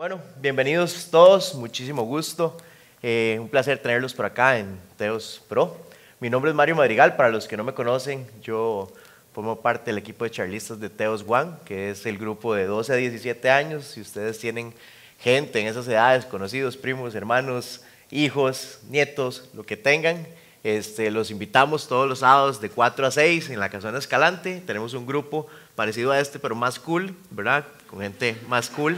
Bueno, 0.00 0.18
bienvenidos 0.40 1.08
todos, 1.10 1.54
muchísimo 1.54 2.04
gusto. 2.04 2.56
Eh, 3.02 3.36
un 3.38 3.50
placer 3.50 3.76
tenerlos 3.82 4.14
por 4.14 4.24
acá 4.24 4.58
en 4.58 4.80
Teos 4.96 5.42
Pro. 5.46 5.76
Mi 6.20 6.30
nombre 6.30 6.50
es 6.50 6.54
Mario 6.54 6.74
Madrigal, 6.74 7.16
para 7.16 7.28
los 7.28 7.46
que 7.46 7.54
no 7.54 7.64
me 7.64 7.74
conocen, 7.74 8.26
yo 8.42 8.90
formo 9.34 9.60
parte 9.60 9.90
del 9.90 9.98
equipo 9.98 10.24
de 10.24 10.30
charlistas 10.30 10.80
de 10.80 10.88
Teos 10.88 11.22
One, 11.28 11.50
que 11.66 11.90
es 11.90 12.06
el 12.06 12.16
grupo 12.16 12.54
de 12.54 12.64
12 12.64 12.94
a 12.94 12.96
17 12.96 13.50
años. 13.50 13.84
Si 13.84 14.00
ustedes 14.00 14.38
tienen 14.38 14.72
gente 15.18 15.60
en 15.60 15.66
esas 15.66 15.86
edades, 15.86 16.24
conocidos, 16.24 16.78
primos, 16.78 17.14
hermanos, 17.14 17.82
hijos, 18.10 18.78
nietos, 18.88 19.50
lo 19.52 19.64
que 19.64 19.76
tengan, 19.76 20.26
este, 20.64 21.10
los 21.10 21.30
invitamos 21.30 21.88
todos 21.88 22.08
los 22.08 22.20
sábados 22.20 22.58
de 22.62 22.70
4 22.70 23.06
a 23.06 23.10
6 23.10 23.50
en 23.50 23.60
la 23.60 23.68
Casona 23.68 23.98
Escalante. 23.98 24.62
Tenemos 24.66 24.94
un 24.94 25.04
grupo 25.04 25.46
parecido 25.74 26.10
a 26.10 26.20
este, 26.20 26.38
pero 26.38 26.54
más 26.54 26.78
cool, 26.78 27.14
¿verdad? 27.30 27.66
Con 27.86 28.00
gente 28.00 28.38
más 28.48 28.70
cool, 28.70 28.96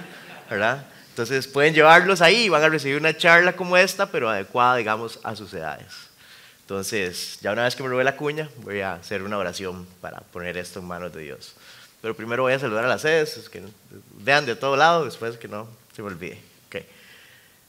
¿verdad? 0.48 0.86
Entonces 1.12 1.46
pueden 1.46 1.74
llevarlos 1.74 2.22
ahí 2.22 2.44
y 2.44 2.48
van 2.48 2.62
a 2.62 2.70
recibir 2.70 2.96
una 2.96 3.14
charla 3.14 3.54
como 3.54 3.76
esta, 3.76 4.10
pero 4.10 4.30
adecuada, 4.30 4.76
digamos, 4.76 5.20
a 5.22 5.36
sus 5.36 5.52
edades. 5.52 5.92
Entonces, 6.62 7.38
ya 7.42 7.52
una 7.52 7.64
vez 7.64 7.76
que 7.76 7.82
me 7.82 7.90
robé 7.90 8.02
la 8.02 8.16
cuña, 8.16 8.48
voy 8.62 8.80
a 8.80 8.94
hacer 8.94 9.22
una 9.22 9.36
oración 9.36 9.86
para 10.00 10.20
poner 10.20 10.56
esto 10.56 10.78
en 10.78 10.86
manos 10.86 11.12
de 11.12 11.20
Dios. 11.20 11.54
Pero 12.00 12.16
primero 12.16 12.44
voy 12.44 12.54
a 12.54 12.58
saludar 12.58 12.86
a 12.86 12.88
las 12.88 13.02
sedes, 13.02 13.50
que 13.50 13.62
vean 14.20 14.46
de 14.46 14.56
todo 14.56 14.74
lado, 14.74 15.04
después 15.04 15.36
que 15.36 15.48
no 15.48 15.68
se 15.94 16.00
me 16.00 16.08
olvide. 16.08 16.40
Okay. 16.68 16.86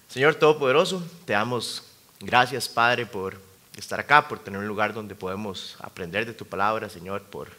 Señor 0.08 0.36
Todopoderoso, 0.36 1.06
te 1.26 1.34
damos 1.34 1.84
gracias, 2.22 2.70
Padre, 2.70 3.06
por 3.06 3.38
estar 3.76 4.00
acá, 4.00 4.26
por 4.26 4.40
tener 4.40 4.62
un 4.62 4.68
lugar 4.68 4.94
donde 4.94 5.16
podemos 5.16 5.76
aprender 5.82 6.26
de 6.26 6.34
tu 6.34 6.46
palabra, 6.46 6.88
Señor, 6.88 7.24
por, 7.24 7.50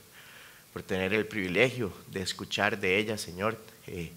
por 0.72 0.82
tener 0.82 1.12
el 1.12 1.26
privilegio 1.26 1.92
de 2.06 2.22
escuchar 2.22 2.78
de 2.78 2.96
ella, 2.96 3.18
Señor. 3.18 3.58
Eh, 3.86 4.10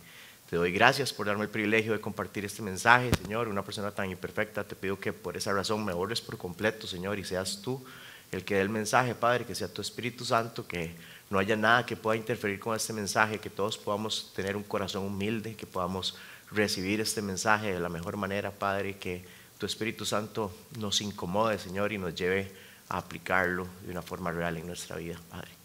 te 0.49 0.55
doy 0.55 0.71
gracias 0.71 1.11
por 1.11 1.25
darme 1.25 1.43
el 1.43 1.49
privilegio 1.49 1.91
de 1.91 1.99
compartir 1.99 2.45
este 2.45 2.61
mensaje, 2.61 3.11
Señor. 3.21 3.49
Una 3.49 3.65
persona 3.65 3.91
tan 3.91 4.09
imperfecta, 4.09 4.63
te 4.63 4.77
pido 4.77 4.97
que 4.97 5.11
por 5.11 5.35
esa 5.35 5.51
razón 5.51 5.83
me 5.83 5.91
borres 5.91 6.21
por 6.21 6.37
completo, 6.37 6.87
Señor, 6.87 7.19
y 7.19 7.25
seas 7.25 7.61
tú 7.61 7.83
el 8.31 8.45
que 8.45 8.55
dé 8.55 8.61
el 8.61 8.69
mensaje, 8.69 9.13
Padre, 9.13 9.45
que 9.45 9.55
sea 9.55 9.67
tu 9.67 9.81
Espíritu 9.81 10.23
Santo, 10.23 10.65
que 10.65 10.95
no 11.29 11.39
haya 11.39 11.57
nada 11.57 11.85
que 11.85 11.97
pueda 11.97 12.15
interferir 12.15 12.59
con 12.59 12.75
este 12.75 12.93
mensaje, 12.93 13.39
que 13.39 13.49
todos 13.49 13.77
podamos 13.77 14.31
tener 14.35 14.55
un 14.55 14.63
corazón 14.63 15.03
humilde, 15.03 15.55
que 15.55 15.65
podamos 15.65 16.15
recibir 16.51 17.01
este 17.01 17.21
mensaje 17.21 17.73
de 17.73 17.79
la 17.81 17.89
mejor 17.89 18.15
manera, 18.15 18.51
Padre, 18.51 18.97
que 18.97 19.25
tu 19.57 19.65
Espíritu 19.65 20.05
Santo 20.05 20.53
nos 20.77 21.01
incomode, 21.01 21.59
Señor, 21.59 21.91
y 21.91 21.97
nos 21.97 22.15
lleve 22.15 22.51
a 22.87 22.99
aplicarlo 22.99 23.67
de 23.85 23.91
una 23.91 24.01
forma 24.01 24.31
real 24.31 24.55
en 24.55 24.67
nuestra 24.67 24.95
vida, 24.95 25.19
Padre. 25.29 25.56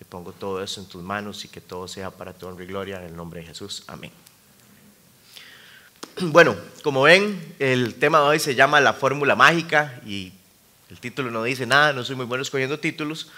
Te 0.00 0.06
pongo 0.06 0.32
todo 0.32 0.62
eso 0.62 0.80
en 0.80 0.86
tus 0.86 1.02
manos 1.02 1.44
y 1.44 1.48
que 1.48 1.60
todo 1.60 1.86
sea 1.86 2.10
para 2.10 2.32
tu 2.32 2.46
honra 2.46 2.64
y 2.64 2.66
gloria 2.66 2.96
en 2.96 3.04
el 3.04 3.14
nombre 3.14 3.40
de 3.40 3.46
Jesús. 3.48 3.84
Amén. 3.86 4.10
Bueno, 6.22 6.56
como 6.82 7.02
ven, 7.02 7.54
el 7.58 7.96
tema 7.96 8.18
de 8.20 8.24
hoy 8.24 8.38
se 8.38 8.54
llama 8.54 8.80
la 8.80 8.94
fórmula 8.94 9.36
mágica 9.36 10.00
y 10.06 10.32
el 10.88 10.98
título 11.00 11.30
no 11.30 11.44
dice 11.44 11.66
nada, 11.66 11.92
no 11.92 12.02
soy 12.02 12.16
muy 12.16 12.24
bueno 12.24 12.40
escogiendo 12.40 12.80
títulos, 12.80 13.28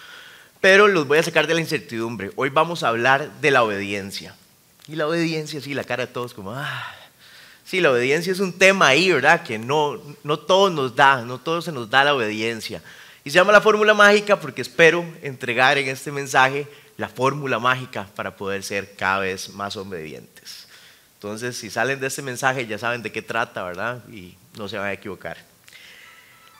pero 0.60 0.86
los 0.86 1.08
voy 1.08 1.18
a 1.18 1.24
sacar 1.24 1.48
de 1.48 1.54
la 1.54 1.60
incertidumbre. 1.60 2.30
Hoy 2.36 2.50
vamos 2.50 2.84
a 2.84 2.88
hablar 2.88 3.40
de 3.40 3.50
la 3.50 3.64
obediencia. 3.64 4.36
Y 4.86 4.94
la 4.94 5.08
obediencia, 5.08 5.60
sí, 5.60 5.74
la 5.74 5.82
cara 5.82 6.06
de 6.06 6.12
todos 6.12 6.32
como, 6.32 6.52
ah, 6.52 6.94
sí, 7.64 7.80
la 7.80 7.90
obediencia 7.90 8.32
es 8.32 8.38
un 8.38 8.56
tema 8.56 8.86
ahí, 8.86 9.10
¿verdad? 9.10 9.42
Que 9.42 9.58
no, 9.58 10.00
no 10.22 10.38
todo 10.38 10.70
nos 10.70 10.94
da, 10.94 11.22
no 11.22 11.38
todo 11.38 11.60
se 11.60 11.72
nos 11.72 11.90
da 11.90 12.04
la 12.04 12.14
obediencia. 12.14 12.82
Y 13.24 13.30
se 13.30 13.36
llama 13.36 13.52
la 13.52 13.60
fórmula 13.60 13.94
mágica 13.94 14.40
porque 14.40 14.62
espero 14.62 15.04
entregar 15.22 15.78
en 15.78 15.88
este 15.88 16.10
mensaje 16.10 16.66
la 16.96 17.08
fórmula 17.08 17.58
mágica 17.58 18.08
para 18.16 18.36
poder 18.36 18.62
ser 18.62 18.94
cada 18.96 19.20
vez 19.20 19.50
más 19.50 19.76
obedientes. 19.76 20.66
Entonces, 21.14 21.56
si 21.56 21.70
salen 21.70 22.00
de 22.00 22.08
este 22.08 22.20
mensaje 22.20 22.66
ya 22.66 22.78
saben 22.78 23.02
de 23.02 23.12
qué 23.12 23.22
trata, 23.22 23.62
¿verdad? 23.62 24.02
Y 24.08 24.34
no 24.58 24.68
se 24.68 24.76
van 24.76 24.88
a 24.88 24.92
equivocar. 24.92 25.36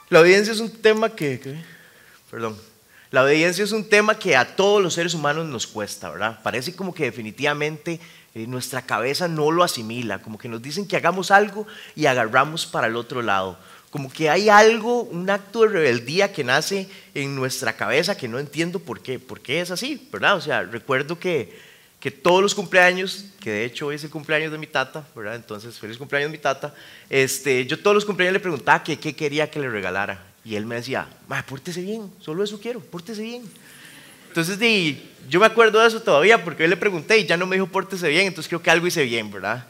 La 0.09 0.21
obediencia 0.21 0.53
es 0.53 0.59
un 0.59 0.71
tema 0.71 1.09
que, 1.09 1.61
perdón, 2.31 2.57
la 3.11 3.23
obediencia 3.23 3.63
es 3.63 3.71
un 3.73 3.87
tema 3.87 4.17
que 4.17 4.35
a 4.35 4.55
todos 4.55 4.81
los 4.81 4.93
seres 4.93 5.13
humanos 5.13 5.45
nos 5.47 5.67
cuesta, 5.67 6.09
¿verdad? 6.09 6.39
Parece 6.43 6.75
como 6.75 6.93
que 6.93 7.03
definitivamente 7.03 7.99
eh, 8.33 8.47
nuestra 8.47 8.81
cabeza 8.81 9.27
no 9.27 9.51
lo 9.51 9.63
asimila, 9.63 10.21
como 10.21 10.37
que 10.37 10.47
nos 10.47 10.61
dicen 10.61 10.87
que 10.87 10.95
hagamos 10.95 11.29
algo 11.29 11.67
y 11.95 12.05
agarramos 12.05 12.65
para 12.65 12.87
el 12.87 12.95
otro 12.95 13.21
lado 13.21 13.57
como 13.93 14.11
que 14.11 14.27
hay 14.27 14.49
algo, 14.49 15.03
un 15.03 15.29
acto 15.29 15.61
de 15.61 15.67
rebeldía 15.67 16.33
que 16.33 16.43
nace 16.43 16.87
en 17.13 17.35
nuestra 17.35 17.73
cabeza 17.73 18.17
que 18.17 18.27
no 18.27 18.39
entiendo 18.39 18.79
por 18.79 19.01
qué, 19.01 19.19
por 19.19 19.39
qué 19.39 19.61
es 19.61 19.69
así, 19.69 20.09
¿verdad? 20.11 20.35
O 20.35 20.41
sea, 20.41 20.63
recuerdo 20.63 21.19
que, 21.19 21.55
que 21.99 22.09
todos 22.09 22.41
los 22.41 22.55
cumpleaños, 22.55 23.25
que 23.39 23.51
de 23.51 23.65
hecho 23.65 23.85
hoy 23.85 23.95
es 23.97 24.03
el 24.03 24.09
cumpleaños 24.09 24.51
de 24.51 24.57
mi 24.57 24.65
tata, 24.65 25.05
¿verdad? 25.15 25.35
Entonces, 25.35 25.77
feliz 25.77 25.99
cumpleaños 25.99 26.31
mi 26.31 26.39
tata, 26.39 26.73
este, 27.07 27.67
yo 27.67 27.79
todos 27.79 27.93
los 27.93 28.03
cumpleaños 28.03 28.33
le 28.33 28.39
preguntaba 28.39 28.83
qué 28.83 28.97
quería 28.97 29.51
que 29.51 29.59
le 29.59 29.69
regalara. 29.69 30.25
Y 30.43 30.55
él 30.55 30.65
me 30.65 30.73
decía, 30.73 31.07
pórtese 31.47 31.81
bien, 31.81 32.11
solo 32.19 32.43
eso 32.43 32.59
quiero, 32.59 32.79
pórtese 32.79 33.21
bien. 33.21 33.43
Entonces, 34.29 34.57
di, 34.57 35.07
yo 35.29 35.39
me 35.39 35.45
acuerdo 35.45 35.79
de 35.79 35.87
eso 35.87 36.01
todavía 36.01 36.43
porque 36.43 36.63
yo 36.63 36.67
le 36.67 36.77
pregunté 36.77 37.19
y 37.19 37.27
ya 37.27 37.37
no 37.37 37.45
me 37.45 37.57
dijo 37.57 37.67
pórtese 37.67 38.09
bien, 38.09 38.25
entonces 38.25 38.49
creo 38.49 38.63
que 38.63 38.71
algo 38.71 38.87
hice 38.87 39.03
bien, 39.03 39.31
¿verdad? 39.31 39.67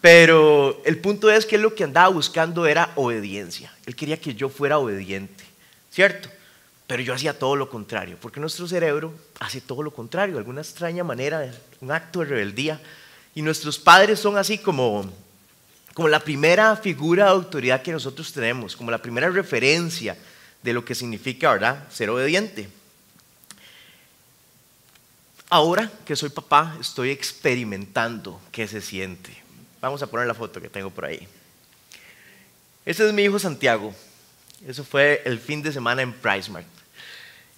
Pero 0.00 0.80
el 0.84 0.98
punto 0.98 1.30
es 1.30 1.44
que 1.44 1.58
lo 1.58 1.74
que 1.74 1.84
andaba 1.84 2.08
buscando 2.08 2.66
era 2.66 2.92
obediencia. 2.96 3.72
Él 3.84 3.94
quería 3.94 4.18
que 4.18 4.34
yo 4.34 4.48
fuera 4.48 4.78
obediente, 4.78 5.44
¿cierto? 5.90 6.30
Pero 6.86 7.02
yo 7.02 7.14
hacía 7.14 7.38
todo 7.38 7.54
lo 7.54 7.68
contrario, 7.68 8.16
porque 8.20 8.40
nuestro 8.40 8.66
cerebro 8.66 9.14
hace 9.38 9.60
todo 9.60 9.82
lo 9.82 9.92
contrario, 9.92 10.34
de 10.34 10.38
alguna 10.40 10.62
extraña 10.62 11.04
manera, 11.04 11.52
un 11.80 11.92
acto 11.92 12.20
de 12.20 12.26
rebeldía. 12.26 12.80
Y 13.34 13.42
nuestros 13.42 13.78
padres 13.78 14.18
son 14.18 14.36
así 14.38 14.58
como, 14.58 15.08
como 15.94 16.08
la 16.08 16.18
primera 16.18 16.74
figura 16.76 17.26
de 17.26 17.30
autoridad 17.30 17.82
que 17.82 17.92
nosotros 17.92 18.32
tenemos, 18.32 18.74
como 18.74 18.90
la 18.90 18.98
primera 18.98 19.28
referencia 19.30 20.16
de 20.62 20.72
lo 20.72 20.84
que 20.84 20.94
significa, 20.94 21.52
¿verdad?, 21.52 21.86
ser 21.90 22.10
obediente. 22.10 22.68
Ahora 25.50 25.90
que 26.04 26.16
soy 26.16 26.30
papá, 26.30 26.76
estoy 26.80 27.10
experimentando 27.10 28.40
qué 28.50 28.66
se 28.66 28.80
siente. 28.80 29.49
Vamos 29.80 30.02
a 30.02 30.06
poner 30.06 30.26
la 30.26 30.34
foto 30.34 30.60
que 30.60 30.68
tengo 30.68 30.90
por 30.90 31.06
ahí. 31.06 31.26
Este 32.84 33.06
es 33.06 33.12
mi 33.12 33.22
hijo 33.22 33.38
Santiago. 33.38 33.94
Eso 34.66 34.84
fue 34.84 35.22
el 35.24 35.38
fin 35.38 35.62
de 35.62 35.72
semana 35.72 36.02
en 36.02 36.12
PriceMart. 36.12 36.66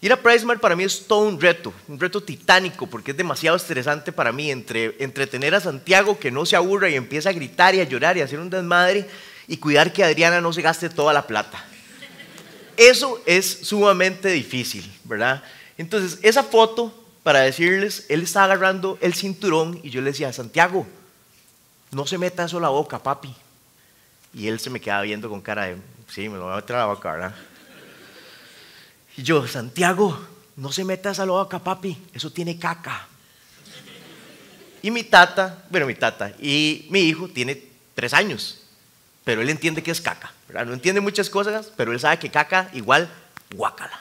Ir 0.00 0.12
a 0.12 0.16
PriceMart 0.16 0.60
para 0.60 0.74
mí 0.74 0.84
es 0.84 1.06
todo 1.06 1.28
un 1.28 1.40
reto, 1.40 1.72
un 1.86 1.98
reto 1.98 2.20
titánico, 2.22 2.88
porque 2.88 3.12
es 3.12 3.16
demasiado 3.16 3.56
estresante 3.56 4.12
para 4.12 4.32
mí 4.32 4.50
entre, 4.50 4.96
entretener 4.98 5.54
a 5.54 5.60
Santiago 5.60 6.18
que 6.18 6.30
no 6.30 6.44
se 6.44 6.56
aburra 6.56 6.88
y 6.90 6.96
empieza 6.96 7.30
a 7.30 7.32
gritar 7.32 7.74
y 7.74 7.80
a 7.80 7.84
llorar 7.84 8.16
y 8.16 8.20
a 8.20 8.24
hacer 8.24 8.40
un 8.40 8.50
desmadre 8.50 9.08
y 9.46 9.56
cuidar 9.58 9.92
que 9.92 10.02
Adriana 10.02 10.40
no 10.40 10.52
se 10.52 10.62
gaste 10.62 10.90
toda 10.90 11.12
la 11.12 11.26
plata. 11.26 11.64
Eso 12.76 13.22
es 13.26 13.46
sumamente 13.62 14.28
difícil, 14.30 14.90
¿verdad? 15.04 15.42
Entonces, 15.78 16.18
esa 16.22 16.42
foto, 16.42 16.92
para 17.22 17.40
decirles, 17.40 18.06
él 18.08 18.22
estaba 18.22 18.46
agarrando 18.46 18.98
el 19.00 19.14
cinturón 19.14 19.78
y 19.84 19.90
yo 19.90 20.00
le 20.00 20.10
decía, 20.10 20.32
Santiago, 20.32 20.86
no 21.92 22.06
se 22.06 22.18
meta 22.18 22.44
eso 22.44 22.58
a 22.58 22.60
la 22.60 22.70
boca, 22.70 22.98
papi. 22.98 23.34
Y 24.34 24.48
él 24.48 24.58
se 24.58 24.70
me 24.70 24.80
quedaba 24.80 25.02
viendo 25.02 25.28
con 25.28 25.40
cara 25.40 25.66
de, 25.66 25.76
sí, 26.08 26.28
me 26.28 26.38
lo 26.38 26.44
voy 26.44 26.52
a 26.54 26.56
meter 26.56 26.76
a 26.76 26.80
la 26.80 26.86
boca, 26.86 27.12
¿verdad? 27.12 27.34
Y 29.16 29.22
yo, 29.22 29.46
Santiago, 29.46 30.18
no 30.56 30.72
se 30.72 30.84
meta 30.84 31.12
la 31.12 31.24
boca, 31.26 31.58
papi, 31.58 31.96
eso 32.14 32.30
tiene 32.32 32.58
caca. 32.58 33.06
Y 34.80 34.90
mi 34.90 35.04
tata, 35.04 35.64
bueno, 35.70 35.86
mi 35.86 35.94
tata, 35.94 36.32
y 36.40 36.86
mi 36.90 37.00
hijo 37.00 37.28
tiene 37.28 37.62
tres 37.94 38.14
años, 38.14 38.62
pero 39.22 39.42
él 39.42 39.50
entiende 39.50 39.82
que 39.82 39.90
es 39.90 40.00
caca, 40.00 40.32
¿verdad? 40.48 40.66
No 40.66 40.72
entiende 40.72 41.00
muchas 41.00 41.28
cosas, 41.28 41.70
pero 41.76 41.92
él 41.92 42.00
sabe 42.00 42.18
que 42.18 42.30
caca 42.30 42.70
igual 42.72 43.08
guácala. 43.54 44.00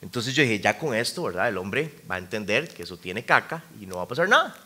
Entonces 0.00 0.32
yo 0.32 0.44
dije, 0.44 0.60
ya 0.60 0.78
con 0.78 0.94
esto, 0.94 1.24
¿verdad? 1.24 1.48
El 1.48 1.58
hombre 1.58 1.92
va 2.08 2.14
a 2.14 2.18
entender 2.18 2.72
que 2.72 2.84
eso 2.84 2.96
tiene 2.96 3.24
caca 3.24 3.64
y 3.80 3.86
no 3.86 3.96
va 3.96 4.04
a 4.04 4.08
pasar 4.08 4.28
nada. 4.28 4.56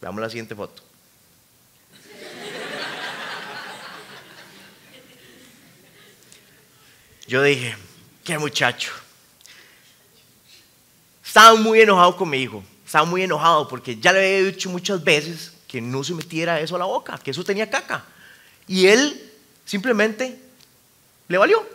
Veamos 0.00 0.20
la 0.20 0.30
siguiente 0.30 0.54
foto. 0.54 0.91
Yo 7.26 7.42
dije, 7.42 7.76
qué 8.24 8.38
muchacho. 8.38 8.92
Estaba 11.24 11.54
muy 11.54 11.80
enojado 11.80 12.16
con 12.16 12.28
mi 12.28 12.38
hijo. 12.38 12.62
Estaba 12.84 13.04
muy 13.04 13.22
enojado 13.22 13.68
porque 13.68 13.98
ya 13.98 14.12
le 14.12 14.18
había 14.18 14.50
dicho 14.50 14.68
muchas 14.68 15.02
veces 15.02 15.52
que 15.66 15.80
no 15.80 16.04
se 16.04 16.14
metiera 16.14 16.60
eso 16.60 16.76
a 16.76 16.78
la 16.78 16.84
boca, 16.84 17.18
que 17.18 17.30
eso 17.30 17.42
tenía 17.42 17.70
caca. 17.70 18.04
Y 18.66 18.86
él 18.86 19.32
simplemente 19.64 20.38
le 21.28 21.38
valió. 21.38 21.66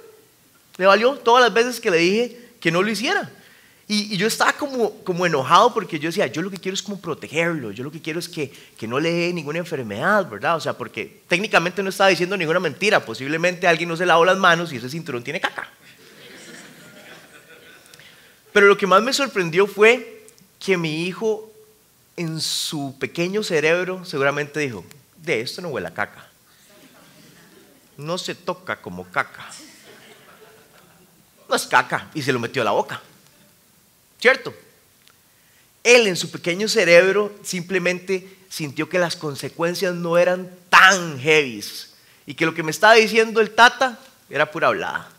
Le 0.78 0.86
valió 0.86 1.16
todas 1.16 1.44
las 1.44 1.54
veces 1.54 1.80
que 1.80 1.90
le 1.90 1.98
dije 1.98 2.50
que 2.60 2.72
no 2.72 2.84
lo 2.84 2.92
hiciera. 2.92 3.32
Y, 3.90 4.18
yo 4.18 4.28
estaba 4.28 4.52
como, 4.54 4.92
como 5.04 5.26
enojado 5.26 5.74
porque 5.74 5.98
yo 5.98 6.10
decía, 6.10 6.28
yo 6.28 6.42
lo 6.42 6.52
que 6.52 6.58
quiero 6.58 6.74
es 6.74 6.84
como 6.84 7.00
protegerlo, 7.00 7.72
yo 7.72 7.86
lo 7.86 7.92
que 7.92 8.02
quiero 8.02 8.20
es 8.20 8.28
que, 8.28 8.52
que 8.78 8.88
no 8.88 9.00
le 9.00 9.12
dé 9.12 9.34
ninguna 9.34 9.60
enfermedad, 9.60 10.30
¿verdad? 10.30 10.58
O 10.58 10.60
sea, 10.60 10.74
porque 10.74 11.22
técnicamente 11.28 11.82
no 11.82 11.90
estaba 11.90 12.10
diciendo 12.10 12.36
ninguna 12.36 12.60
mentira, 12.60 13.06
posiblemente 13.06 13.66
alguien 13.66 13.88
no 13.88 13.96
se 13.96 14.06
lavó 14.06 14.26
las 14.26 14.38
manos 14.38 14.74
y 14.74 14.78
ese 14.78 14.90
cinturón 14.90 15.24
tiene 15.24 15.40
caca. 15.40 15.70
Pero 18.52 18.68
lo 18.68 18.78
que 18.78 18.88
más 18.88 19.02
me 19.02 19.14
sorprendió 19.14 19.68
fue 19.68 20.26
que 20.60 20.78
mi 20.78 21.06
hijo 21.06 21.50
en 22.18 22.42
su 22.42 22.98
pequeño 23.00 23.44
cerebro 23.44 24.04
seguramente 24.04 24.60
dijo, 24.60 24.84
de 25.16 25.42
esto 25.42 25.62
no 25.62 25.70
huele 25.70 25.88
a 25.88 25.94
caca. 25.94 26.28
No 27.96 28.18
se 28.18 28.36
toca 28.36 28.82
como 28.82 29.06
caca. 29.06 29.48
No 31.48 31.56
es 31.56 31.66
caca 31.68 32.10
y 32.14 32.22
se 32.22 32.34
lo 32.34 32.40
metió 32.40 32.64
a 32.64 32.66
la 32.66 32.72
boca. 32.72 33.02
¿Cierto? 34.20 34.54
Él 35.84 36.08
en 36.08 36.16
su 36.16 36.32
pequeño 36.32 36.68
cerebro 36.68 37.34
simplemente 37.44 38.38
sintió 38.50 38.90
que 38.90 39.00
las 39.00 39.16
consecuencias 39.16 39.94
no 39.94 40.18
eran 40.18 40.50
tan 40.70 41.20
heavies 41.20 41.94
y 42.26 42.34
que 42.34 42.46
lo 42.46 42.54
que 42.54 42.64
me 42.64 42.72
estaba 42.72 42.96
diciendo 42.96 43.40
el 43.40 43.52
tata 43.52 44.00
era 44.30 44.52
pura 44.52 44.68
hablada. 44.68 45.10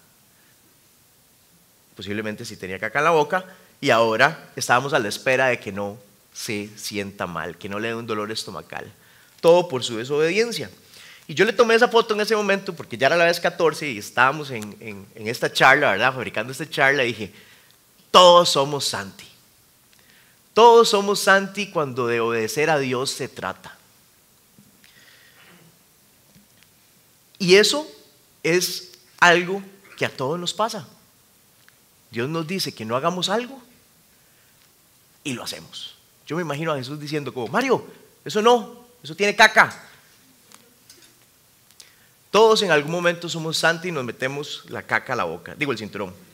Posiblemente 1.97 2.45
si 2.45 2.57
tenía 2.57 2.79
caca 2.79 2.99
en 2.99 3.07
la 3.07 3.11
boca 3.11 3.45
y 3.81 3.91
ahora 3.91 4.51
estábamos 4.57 4.93
a 4.93 4.99
la 4.99 5.09
espera 5.09 5.47
de 5.47 5.59
que 5.59 5.73
no 5.73 5.99
se 6.33 6.69
sienta 6.77 7.27
mal, 7.27 7.57
que 7.57 7.69
no 7.69 7.79
le 7.79 7.89
dé 7.89 7.95
un 7.95 8.07
dolor 8.07 8.31
estomacal. 8.31 8.93
Todo 9.41 9.69
por 9.69 9.83
su 9.83 9.97
desobediencia. 9.97 10.71
Y 11.27 11.35
yo 11.35 11.45
le 11.45 11.53
tomé 11.53 11.75
esa 11.75 11.89
foto 11.89 12.15
en 12.15 12.21
ese 12.21 12.35
momento 12.35 12.75
porque 12.75 12.97
ya 12.97 13.09
era 13.09 13.17
la 13.17 13.27
vez 13.27 13.39
14 13.41 13.91
y 13.91 13.99
estábamos 13.99 14.51
en, 14.51 15.07
esta 15.15 15.53
charla, 15.53 15.93
¿verdad? 15.93 16.15
Fabricando 16.15 16.53
esta 16.53 16.69
charla 16.69 17.03
dije, 17.03 17.33
todos 18.11 18.51
somos 18.51 18.87
Santi. 18.87 19.27
Todos 20.55 20.89
somos 20.89 21.21
Santi 21.21 21.71
cuando 21.71 22.07
de 22.07 22.21
obedecer 22.21 22.71
a 22.71 22.79
Dios 22.79 23.11
se 23.11 23.29
trata. 23.29 23.77
Y 27.39 27.55
eso 27.55 27.87
es 28.43 28.99
algo 29.21 29.63
que 29.97 30.05
a 30.05 30.17
todos 30.17 30.39
nos 30.39 30.53
pasa. 30.53 30.87
Dios 32.11 32.29
nos 32.29 32.47
dice 32.47 32.75
que 32.75 32.85
no 32.85 32.97
hagamos 32.97 33.29
algo 33.29 33.61
y 35.23 35.35
lo 35.35 35.45
hacemos. 35.45 35.97
Yo 36.27 36.37
me 36.37 36.43
imagino 36.43 36.73
a 36.73 36.77
Jesús 36.77 36.99
diciendo 36.99 37.33
como, 37.33 37.49
Mario, 37.49 37.87
eso 38.25 38.43
no, 38.43 38.85
eso 39.03 39.15
tiene 39.15 39.37
caca. 39.37 39.85
Todos 42.31 42.63
en 42.63 42.71
algún 42.71 42.93
momento 42.93 43.29
somos 43.29 43.57
santos 43.57 43.87
y 43.87 43.93
nos 43.93 44.05
metemos 44.05 44.65
la 44.69 44.83
caca 44.83 45.13
a 45.13 45.17
la 45.17 45.25
boca, 45.25 45.55
digo 45.55 45.73
el 45.73 45.79
cinturón. 45.79 46.28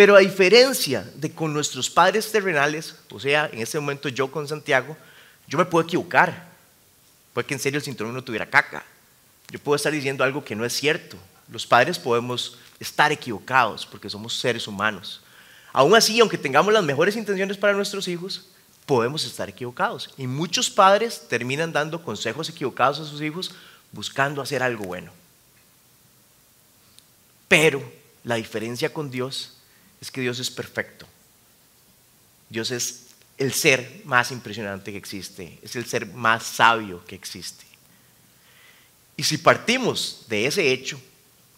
Pero 0.00 0.16
a 0.16 0.20
diferencia 0.20 1.04
de 1.14 1.30
con 1.30 1.52
nuestros 1.52 1.90
padres 1.90 2.32
terrenales, 2.32 2.94
o 3.10 3.20
sea, 3.20 3.50
en 3.52 3.58
ese 3.58 3.78
momento 3.78 4.08
yo 4.08 4.32
con 4.32 4.48
Santiago, 4.48 4.96
yo 5.46 5.58
me 5.58 5.66
puedo 5.66 5.84
equivocar. 5.84 6.48
Puede 7.34 7.46
que 7.46 7.52
en 7.52 7.60
serio 7.60 7.76
el 7.76 7.84
cinturón 7.84 8.14
no 8.14 8.24
tuviera 8.24 8.48
caca. 8.48 8.82
Yo 9.50 9.58
puedo 9.58 9.76
estar 9.76 9.92
diciendo 9.92 10.24
algo 10.24 10.42
que 10.42 10.56
no 10.56 10.64
es 10.64 10.72
cierto. 10.72 11.18
Los 11.52 11.66
padres 11.66 11.98
podemos 11.98 12.56
estar 12.78 13.12
equivocados 13.12 13.84
porque 13.84 14.08
somos 14.08 14.40
seres 14.40 14.66
humanos. 14.66 15.20
Aún 15.70 15.94
así, 15.94 16.18
aunque 16.18 16.38
tengamos 16.38 16.72
las 16.72 16.82
mejores 16.82 17.14
intenciones 17.14 17.58
para 17.58 17.74
nuestros 17.74 18.08
hijos, 18.08 18.48
podemos 18.86 19.26
estar 19.26 19.50
equivocados. 19.50 20.08
Y 20.16 20.26
muchos 20.26 20.70
padres 20.70 21.28
terminan 21.28 21.74
dando 21.74 22.02
consejos 22.02 22.48
equivocados 22.48 23.00
a 23.00 23.04
sus 23.04 23.20
hijos 23.20 23.50
buscando 23.92 24.40
hacer 24.40 24.62
algo 24.62 24.84
bueno. 24.84 25.12
Pero 27.48 27.82
la 28.24 28.36
diferencia 28.36 28.94
con 28.94 29.10
Dios 29.10 29.58
es 30.00 30.10
que 30.10 30.20
Dios 30.20 30.38
es 30.38 30.50
perfecto. 30.50 31.06
Dios 32.48 32.70
es 32.70 33.06
el 33.38 33.52
ser 33.52 34.02
más 34.04 34.30
impresionante 34.32 34.92
que 34.92 34.98
existe, 34.98 35.58
es 35.62 35.76
el 35.76 35.86
ser 35.86 36.06
más 36.06 36.44
sabio 36.44 37.04
que 37.06 37.14
existe. 37.14 37.64
Y 39.16 39.22
si 39.22 39.38
partimos 39.38 40.24
de 40.28 40.46
ese 40.46 40.72
hecho, 40.72 41.00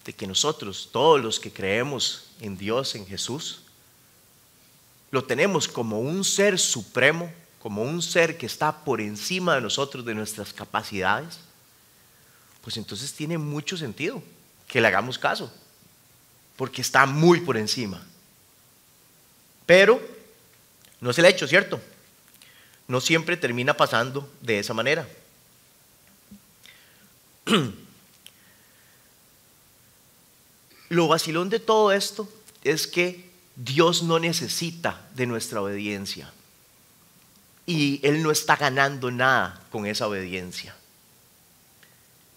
de 0.05 0.13
que 0.13 0.27
nosotros, 0.27 0.89
todos 0.93 1.21
los 1.21 1.39
que 1.39 1.53
creemos 1.53 2.31
en 2.41 2.59
Dios, 2.59 2.95
en 2.95 3.07
Jesús, 3.07 3.63
lo 5.11 5.25
tenemos 5.25 5.69
como 5.69 6.01
un 6.01 6.25
ser 6.25 6.59
supremo, 6.59 7.33
como 7.61 7.83
un 7.83 8.03
ser 8.03 8.37
que 8.37 8.47
está 8.47 8.85
por 8.85 9.01
encima 9.01 9.55
de 9.55 9.61
nosotros, 9.61 10.05
de 10.05 10.15
nuestras 10.15 10.53
capacidades, 10.53 11.39
pues 12.63 12.77
entonces 12.77 13.13
tiene 13.13 13.39
mucho 13.39 13.77
sentido 13.77 14.23
que 14.67 14.81
le 14.81 14.89
hagamos 14.89 15.19
caso, 15.19 15.53
porque 16.57 16.81
está 16.81 17.07
muy 17.07 17.41
por 17.41 17.57
encima. 17.57 18.05
Pero 19.67 20.01
no 21.01 21.11
es 21.11 21.19
el 21.19 21.27
hecho, 21.27 21.47
¿cierto? 21.49 21.81
No 22.89 23.01
siempre 23.01 23.37
termina 23.37 23.75
pasando 23.75 24.31
de 24.41 24.59
esa 24.61 24.75
manera. 24.75 25.09
Lo 30.89 31.09
vacilón 31.09 31.49
de 31.49 31.59
todo 31.59 31.91
esto 31.93 32.29
es 32.65 32.87
que 32.87 33.31
Dios 33.57 34.03
no 34.03 34.19
necesita 34.19 35.09
de 35.15 35.27
nuestra 35.27 35.61
obediencia. 35.61 36.33
Y 37.67 38.01
Él 38.03 38.23
no 38.23 38.31
está 38.31 38.57
ganando 38.57 39.11
nada 39.11 39.61
con 39.71 39.87
esa 39.87 40.07
obediencia. 40.07 40.75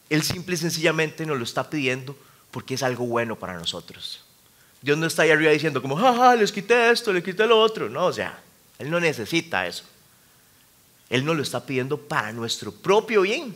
Él 0.09 0.23
simple 0.23 0.55
y 0.55 0.57
sencillamente 0.57 1.25
nos 1.25 1.37
lo 1.37 1.43
está 1.43 1.69
pidiendo 1.69 2.17
porque 2.51 2.75
es 2.75 2.83
algo 2.83 3.05
bueno 3.05 3.37
para 3.37 3.55
nosotros. 3.55 4.24
Dios 4.85 4.99
no 4.99 5.07
está 5.07 5.23
ahí 5.23 5.31
arriba 5.31 5.49
diciendo 5.49 5.81
como, 5.81 5.95
jaja, 5.95 6.35
les 6.35 6.51
quité 6.51 6.91
esto, 6.91 7.11
les 7.11 7.23
quité 7.23 7.47
lo 7.47 7.59
otro. 7.59 7.89
No, 7.89 8.05
o 8.05 8.13
sea, 8.13 8.39
Él 8.77 8.91
no 8.91 8.99
necesita 8.99 9.65
eso. 9.65 9.83
Él 11.09 11.25
nos 11.25 11.35
lo 11.35 11.41
está 11.41 11.65
pidiendo 11.65 11.97
para 11.97 12.31
nuestro 12.31 12.71
propio 12.71 13.23
bien. 13.23 13.55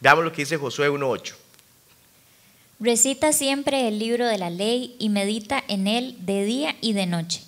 Veamos 0.00 0.22
lo 0.22 0.32
que 0.32 0.42
dice 0.42 0.58
Josué 0.58 0.90
1.8. 0.90 1.32
Recita 2.78 3.32
siempre 3.32 3.88
el 3.88 3.98
libro 3.98 4.26
de 4.26 4.36
la 4.36 4.50
ley 4.50 4.96
y 4.98 5.08
medita 5.08 5.64
en 5.68 5.86
él 5.86 6.14
de 6.18 6.44
día 6.44 6.76
y 6.82 6.92
de 6.92 7.06
noche. 7.06 7.42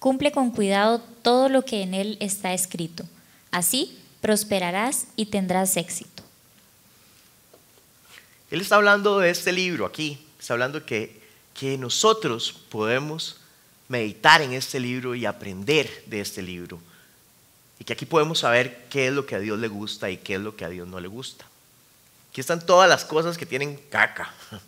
Cumple 0.00 0.32
con 0.32 0.50
cuidado 0.50 1.00
todo 1.22 1.48
lo 1.48 1.64
que 1.64 1.80
en 1.80 1.94
él 1.94 2.18
está 2.20 2.52
escrito. 2.52 3.04
Así 3.50 3.98
prosperarás 4.20 5.06
y 5.16 5.26
tendrás 5.26 5.78
éxito. 5.78 6.22
Él 8.50 8.60
está 8.60 8.76
hablando 8.76 9.18
de 9.18 9.30
este 9.30 9.50
libro 9.50 9.86
aquí. 9.86 10.18
Está 10.42 10.54
hablando 10.54 10.84
que, 10.84 11.20
que 11.54 11.78
nosotros 11.78 12.52
podemos 12.68 13.36
meditar 13.86 14.42
en 14.42 14.54
este 14.54 14.80
libro 14.80 15.14
y 15.14 15.24
aprender 15.24 16.02
de 16.06 16.20
este 16.20 16.42
libro. 16.42 16.80
Y 17.78 17.84
que 17.84 17.92
aquí 17.92 18.06
podemos 18.06 18.40
saber 18.40 18.86
qué 18.90 19.06
es 19.06 19.12
lo 19.12 19.24
que 19.24 19.36
a 19.36 19.38
Dios 19.38 19.60
le 19.60 19.68
gusta 19.68 20.10
y 20.10 20.16
qué 20.16 20.34
es 20.34 20.40
lo 20.40 20.56
que 20.56 20.64
a 20.64 20.68
Dios 20.68 20.88
no 20.88 20.98
le 20.98 21.06
gusta. 21.06 21.46
Aquí 22.28 22.40
están 22.40 22.66
todas 22.66 22.88
las 22.88 23.04
cosas 23.04 23.38
que 23.38 23.46
tienen 23.46 23.76
caca. 23.88 24.34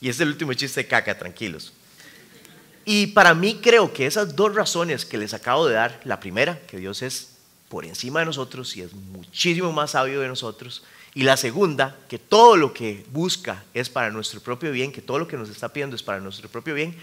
Y 0.00 0.08
es 0.08 0.20
el 0.20 0.28
último 0.28 0.54
chiste 0.54 0.84
de 0.84 0.86
caca, 0.86 1.18
tranquilos. 1.18 1.72
Y 2.84 3.08
para 3.08 3.34
mí 3.34 3.58
creo 3.60 3.92
que 3.92 4.06
esas 4.06 4.36
dos 4.36 4.54
razones 4.54 5.04
que 5.04 5.18
les 5.18 5.34
acabo 5.34 5.66
de 5.66 5.74
dar, 5.74 6.00
la 6.04 6.20
primera, 6.20 6.60
que 6.68 6.76
Dios 6.76 7.02
es 7.02 7.30
por 7.68 7.84
encima 7.84 8.20
de 8.20 8.26
nosotros 8.26 8.76
y 8.76 8.82
es 8.82 8.92
muchísimo 8.92 9.72
más 9.72 9.90
sabio 9.90 10.20
de 10.20 10.28
nosotros, 10.28 10.84
y 11.18 11.24
la 11.24 11.36
segunda, 11.36 11.96
que 12.08 12.20
todo 12.20 12.56
lo 12.56 12.72
que 12.72 13.04
busca 13.10 13.64
es 13.74 13.90
para 13.90 14.08
nuestro 14.08 14.40
propio 14.40 14.70
bien, 14.70 14.92
que 14.92 15.02
todo 15.02 15.18
lo 15.18 15.26
que 15.26 15.36
nos 15.36 15.48
está 15.48 15.68
pidiendo 15.68 15.96
es 15.96 16.02
para 16.04 16.20
nuestro 16.20 16.48
propio 16.48 16.74
bien, 16.74 16.94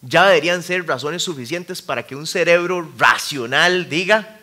ya 0.00 0.28
deberían 0.28 0.62
ser 0.62 0.86
razones 0.86 1.24
suficientes 1.24 1.82
para 1.82 2.06
que 2.06 2.14
un 2.14 2.24
cerebro 2.24 2.88
racional 2.96 3.88
diga, 3.88 4.38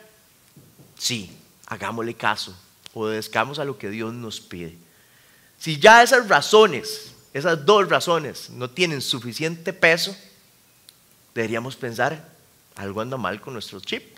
sí, 0.98 1.32
hagámosle 1.68 2.14
caso, 2.14 2.54
obedezcamos 2.94 3.58
a 3.58 3.64
lo 3.64 3.78
que 3.78 3.90
Dios 3.90 4.14
nos 4.14 4.42
pide. 4.42 4.76
Si 5.58 5.80
ya 5.80 6.04
esas 6.04 6.28
razones 6.28 7.14
esas 7.34 7.66
dos 7.66 7.88
razones 7.88 8.50
no 8.50 8.70
tienen 8.70 9.00
suficiente 9.02 9.72
peso, 9.72 10.14
deberíamos 11.34 11.78
pensar, 11.78 12.28
algo 12.76 13.00
anda 13.00 13.16
mal 13.16 13.40
con 13.40 13.54
nuestro 13.54 13.80
chip, 13.80 14.18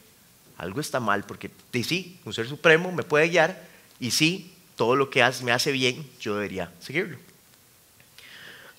algo 0.57 0.81
está 0.81 0.99
mal, 0.99 1.23
porque 1.23 1.51
sí, 1.71 2.19
un 2.25 2.33
ser 2.33 2.49
supremo 2.49 2.91
me 2.91 3.03
puede 3.03 3.29
guiar 3.29 3.63
y 3.99 4.09
sí, 4.09 4.52
todo 4.75 4.95
lo 4.95 5.09
que 5.09 5.23
me 5.43 5.51
hace 5.51 5.71
bien, 5.71 6.09
yo 6.19 6.35
debería 6.35 6.71
seguirlo. 6.79 7.17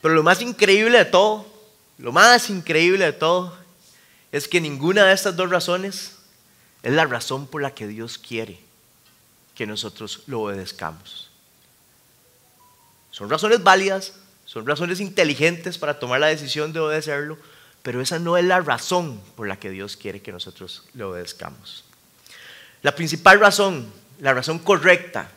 Pero 0.01 0.15
lo 0.15 0.23
más 0.23 0.43
increíble 0.43 0.99
de 0.99 1.05
todo, 1.05 1.47
lo 1.99 2.13
más 2.13 2.51
increíble 2.51 3.07
de 3.07 3.13
todo, 3.13 3.57
es 4.33 4.49
que 4.49 4.61
ninguna 4.61 5.05
de 5.05 5.15
estas 5.15 5.37
dos 5.37 5.49
razones 5.49 6.17
es 6.83 6.93
la 6.93 7.07
razón 7.07 7.47
por 7.47 7.63
la 7.63 7.73
que 7.73 7.87
Dios 7.87 8.19
quiere 8.19 8.59
que 9.55 9.67
nosotros 9.67 10.23
lo 10.27 10.43
obedezcamos. 10.43 11.31
Son 13.11 13.31
razones 13.31 13.63
válidas, 13.63 14.15
son 14.45 14.67
razones 14.67 15.01
inteligentes 15.01 15.79
para 15.79 15.99
tomar 15.99 16.21
la 16.21 16.27
decisión 16.27 16.73
de 16.73 16.81
obedecerlo, 16.81 17.39
pero 17.83 18.01
esa 18.01 18.19
no 18.19 18.37
es 18.37 18.45
la 18.45 18.61
razón 18.61 19.21
por 19.37 19.47
la 19.47 19.57
que 19.57 19.71
Dios 19.71 19.97
quiere 19.97 20.21
que 20.21 20.33
nosotros 20.33 20.83
le 20.95 21.05
obedezcamos. 21.05 21.85
La 22.83 22.95
principal 22.95 23.39
razón, 23.41 23.91
la 24.21 24.35
razón 24.35 24.59
correcta, 24.59 25.31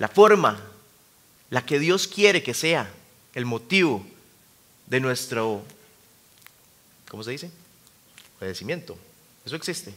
la 0.00 0.08
forma, 0.08 0.58
la 1.50 1.64
que 1.64 1.78
Dios 1.78 2.08
quiere 2.08 2.42
que 2.42 2.54
sea 2.54 2.90
el 3.34 3.44
motivo 3.44 4.04
de 4.86 4.98
nuestro, 4.98 5.62
¿cómo 7.06 7.22
se 7.22 7.32
dice? 7.32 7.50
Obedecimiento. 8.40 8.96
Eso 9.44 9.56
existe. 9.56 9.94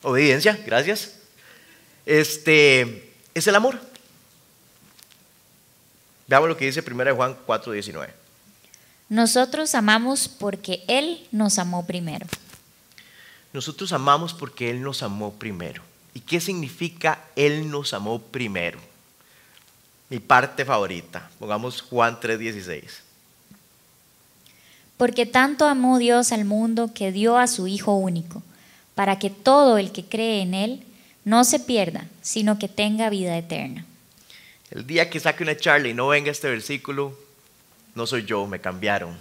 Obediencia, 0.00 0.58
gracias. 0.64 1.14
Este 2.06 3.12
es 3.34 3.46
el 3.46 3.54
amor. 3.54 3.78
Veamos 6.26 6.48
lo 6.48 6.56
que 6.56 6.64
dice 6.64 6.80
1 6.80 7.14
Juan 7.14 7.36
4:19. 7.46 8.14
Nosotros 9.10 9.74
amamos 9.74 10.26
porque 10.26 10.84
Él 10.88 11.28
nos 11.32 11.58
amó 11.58 11.86
primero. 11.86 12.26
nosotros 13.52 13.92
amamos 13.92 14.32
porque 14.32 14.70
Él 14.70 14.80
nos 14.80 15.02
amó 15.02 15.34
primero. 15.34 15.91
¿Y 16.14 16.20
qué 16.20 16.40
significa 16.40 17.24
Él 17.36 17.70
nos 17.70 17.94
amó 17.94 18.20
primero? 18.20 18.78
Mi 20.10 20.18
parte 20.18 20.64
favorita. 20.64 21.30
Pongamos 21.38 21.80
Juan 21.80 22.20
3:16. 22.20 23.00
Porque 24.96 25.26
tanto 25.26 25.66
amó 25.66 25.98
Dios 25.98 26.32
al 26.32 26.44
mundo 26.44 26.90
que 26.94 27.12
dio 27.12 27.38
a 27.38 27.46
su 27.46 27.66
Hijo 27.66 27.94
único, 27.94 28.42
para 28.94 29.18
que 29.18 29.30
todo 29.30 29.78
el 29.78 29.90
que 29.90 30.04
cree 30.04 30.42
en 30.42 30.54
Él 30.54 30.82
no 31.24 31.44
se 31.44 31.58
pierda, 31.58 32.06
sino 32.20 32.58
que 32.58 32.68
tenga 32.68 33.10
vida 33.10 33.36
eterna. 33.36 33.86
El 34.70 34.86
día 34.86 35.10
que 35.10 35.20
saque 35.20 35.42
una 35.42 35.56
charla 35.56 35.88
y 35.88 35.94
no 35.94 36.08
venga 36.08 36.30
este 36.30 36.48
versículo, 36.48 37.18
no 37.94 38.06
soy 38.06 38.24
yo, 38.24 38.46
me 38.46 38.60
cambiaron. 38.60 39.16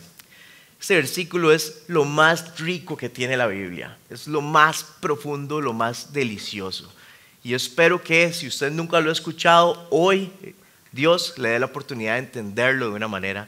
Este 0.82 0.96
versículo 0.96 1.52
es 1.52 1.84
lo 1.88 2.06
más 2.06 2.58
rico 2.58 2.98
que 2.98 3.08
tiene 3.08 3.38
la 3.38 3.46
Biblia, 3.46 3.96
es 4.10 4.26
lo 4.26 4.42
más 4.42 4.84
profundo, 5.00 5.62
lo 5.62 5.74
más 5.74 6.12
delicioso. 6.12 6.92
Y 7.44 7.54
espero 7.54 8.02
que 8.04 8.34
si 8.34 8.48
usted 8.48 8.72
nunca 8.72 9.00
lo 9.00 9.12
ha 9.12 9.14
escuchado, 9.14 9.88
hoy 9.92 10.32
Dios 10.92 11.38
le 11.38 11.50
dé 11.50 11.60
la 11.60 11.68
oportunidad 11.68 12.14
de 12.14 12.20
entenderlo 12.22 12.88
de 12.90 12.96
una 12.96 13.08
manera 13.08 13.48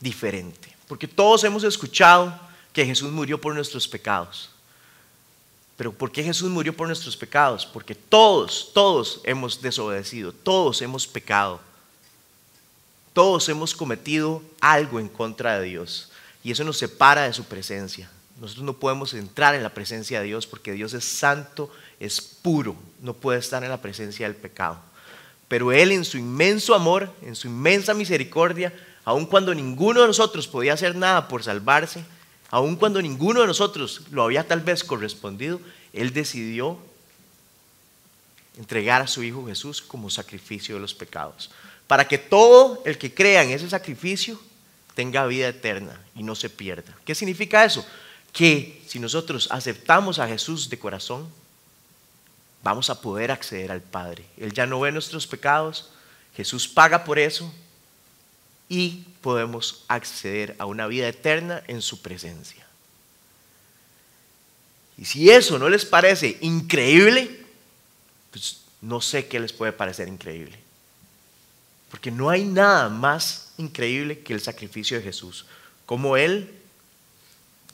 diferente. 0.00 0.76
Porque 0.86 1.08
todos 1.08 1.44
hemos 1.44 1.64
escuchado 1.64 2.38
que 2.74 2.84
Jesús 2.84 3.10
murió 3.10 3.40
por 3.40 3.54
nuestros 3.54 3.88
pecados. 3.88 4.50
Pero 5.78 5.92
¿por 5.92 6.12
qué 6.12 6.22
Jesús 6.22 6.50
murió 6.50 6.76
por 6.76 6.88
nuestros 6.88 7.16
pecados? 7.16 7.64
Porque 7.64 7.94
todos, 7.94 8.70
todos 8.74 9.22
hemos 9.24 9.62
desobedecido, 9.62 10.30
todos 10.30 10.82
hemos 10.82 11.06
pecado. 11.06 11.58
Todos 13.14 13.48
hemos 13.48 13.74
cometido 13.74 14.42
algo 14.60 15.00
en 15.00 15.08
contra 15.08 15.58
de 15.58 15.68
Dios 15.68 16.10
y 16.46 16.52
eso 16.52 16.62
nos 16.62 16.78
separa 16.78 17.24
de 17.24 17.32
su 17.32 17.42
presencia. 17.42 18.08
Nosotros 18.40 18.64
no 18.64 18.74
podemos 18.74 19.12
entrar 19.14 19.56
en 19.56 19.64
la 19.64 19.74
presencia 19.74 20.20
de 20.20 20.26
Dios 20.26 20.46
porque 20.46 20.70
Dios 20.70 20.94
es 20.94 21.04
santo, 21.04 21.72
es 21.98 22.20
puro, 22.20 22.76
no 23.02 23.14
puede 23.14 23.40
estar 23.40 23.64
en 23.64 23.68
la 23.68 23.82
presencia 23.82 24.28
del 24.28 24.36
pecado. 24.36 24.78
Pero 25.48 25.72
Él 25.72 25.90
en 25.90 26.04
su 26.04 26.18
inmenso 26.18 26.76
amor, 26.76 27.12
en 27.22 27.34
su 27.34 27.48
inmensa 27.48 27.94
misericordia, 27.94 28.72
aun 29.04 29.26
cuando 29.26 29.52
ninguno 29.56 30.02
de 30.02 30.06
nosotros 30.06 30.46
podía 30.46 30.74
hacer 30.74 30.94
nada 30.94 31.26
por 31.26 31.42
salvarse, 31.42 32.04
aun 32.50 32.76
cuando 32.76 33.02
ninguno 33.02 33.40
de 33.40 33.48
nosotros 33.48 34.02
lo 34.12 34.22
había 34.22 34.46
tal 34.46 34.60
vez 34.60 34.84
correspondido, 34.84 35.60
Él 35.92 36.12
decidió 36.12 36.78
entregar 38.56 39.02
a 39.02 39.08
su 39.08 39.24
Hijo 39.24 39.44
Jesús 39.48 39.82
como 39.82 40.10
sacrificio 40.10 40.76
de 40.76 40.80
los 40.80 40.94
pecados 40.94 41.50
para 41.88 42.06
que 42.06 42.18
todo 42.18 42.82
el 42.84 42.98
que 42.98 43.12
crea 43.12 43.42
en 43.42 43.50
ese 43.50 43.68
sacrificio 43.68 44.40
tenga 44.96 45.26
vida 45.26 45.48
eterna 45.48 46.00
y 46.16 46.22
no 46.22 46.34
se 46.34 46.48
pierda. 46.48 46.96
¿Qué 47.04 47.14
significa 47.14 47.64
eso? 47.64 47.86
Que 48.32 48.82
si 48.88 48.98
nosotros 48.98 49.46
aceptamos 49.52 50.18
a 50.18 50.26
Jesús 50.26 50.70
de 50.70 50.78
corazón, 50.78 51.28
vamos 52.62 52.88
a 52.88 53.00
poder 53.00 53.30
acceder 53.30 53.70
al 53.70 53.82
Padre. 53.82 54.24
Él 54.38 54.54
ya 54.54 54.66
no 54.66 54.80
ve 54.80 54.90
nuestros 54.90 55.26
pecados, 55.26 55.90
Jesús 56.34 56.66
paga 56.66 57.04
por 57.04 57.18
eso 57.18 57.52
y 58.70 59.04
podemos 59.20 59.84
acceder 59.86 60.56
a 60.58 60.64
una 60.64 60.86
vida 60.86 61.06
eterna 61.06 61.62
en 61.66 61.82
su 61.82 62.00
presencia. 62.00 62.66
Y 64.96 65.04
si 65.04 65.28
eso 65.28 65.58
no 65.58 65.68
les 65.68 65.84
parece 65.84 66.38
increíble, 66.40 67.44
pues 68.30 68.62
no 68.80 69.02
sé 69.02 69.28
qué 69.28 69.40
les 69.40 69.52
puede 69.52 69.72
parecer 69.72 70.08
increíble. 70.08 70.58
Porque 71.90 72.10
no 72.10 72.30
hay 72.30 72.44
nada 72.44 72.88
más 72.88 73.45
increíble 73.58 74.20
que 74.20 74.32
el 74.32 74.40
sacrificio 74.40 74.96
de 74.96 75.02
Jesús. 75.02 75.46
Como 75.84 76.16
Él 76.16 76.50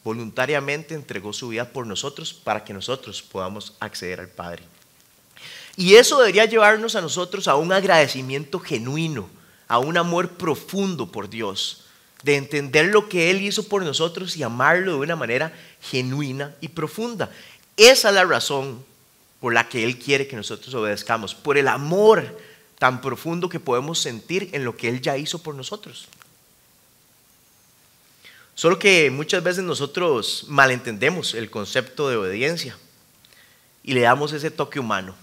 voluntariamente 0.04 0.94
entregó 0.94 1.32
su 1.32 1.48
vida 1.48 1.68
por 1.70 1.86
nosotros 1.86 2.32
para 2.32 2.64
que 2.64 2.72
nosotros 2.72 3.22
podamos 3.22 3.74
acceder 3.80 4.20
al 4.20 4.28
Padre. 4.28 4.64
Y 5.76 5.94
eso 5.94 6.18
debería 6.18 6.44
llevarnos 6.44 6.96
a 6.96 7.00
nosotros 7.00 7.48
a 7.48 7.56
un 7.56 7.72
agradecimiento 7.72 8.58
genuino, 8.58 9.28
a 9.68 9.78
un 9.78 9.96
amor 9.96 10.30
profundo 10.30 11.10
por 11.10 11.30
Dios, 11.30 11.84
de 12.22 12.36
entender 12.36 12.86
lo 12.86 13.08
que 13.08 13.30
Él 13.30 13.40
hizo 13.42 13.66
por 13.66 13.82
nosotros 13.82 14.36
y 14.36 14.42
amarlo 14.42 14.92
de 14.92 14.98
una 14.98 15.16
manera 15.16 15.52
genuina 15.80 16.54
y 16.60 16.68
profunda. 16.68 17.30
Esa 17.76 18.08
es 18.10 18.14
la 18.14 18.24
razón 18.24 18.84
por 19.40 19.54
la 19.54 19.68
que 19.68 19.82
Él 19.82 19.98
quiere 19.98 20.28
que 20.28 20.36
nosotros 20.36 20.72
obedezcamos, 20.74 21.34
por 21.34 21.56
el 21.56 21.68
amor 21.68 22.38
tan 22.82 23.00
profundo 23.00 23.48
que 23.48 23.60
podemos 23.60 24.00
sentir 24.00 24.50
en 24.50 24.64
lo 24.64 24.76
que 24.76 24.88
Él 24.88 25.00
ya 25.00 25.16
hizo 25.16 25.38
por 25.38 25.54
nosotros. 25.54 26.08
Solo 28.56 28.76
que 28.76 29.08
muchas 29.08 29.40
veces 29.40 29.62
nosotros 29.62 30.46
malentendemos 30.48 31.34
el 31.34 31.48
concepto 31.48 32.08
de 32.08 32.16
obediencia 32.16 32.76
y 33.84 33.94
le 33.94 34.00
damos 34.00 34.32
ese 34.32 34.50
toque 34.50 34.80
humano. 34.80 35.14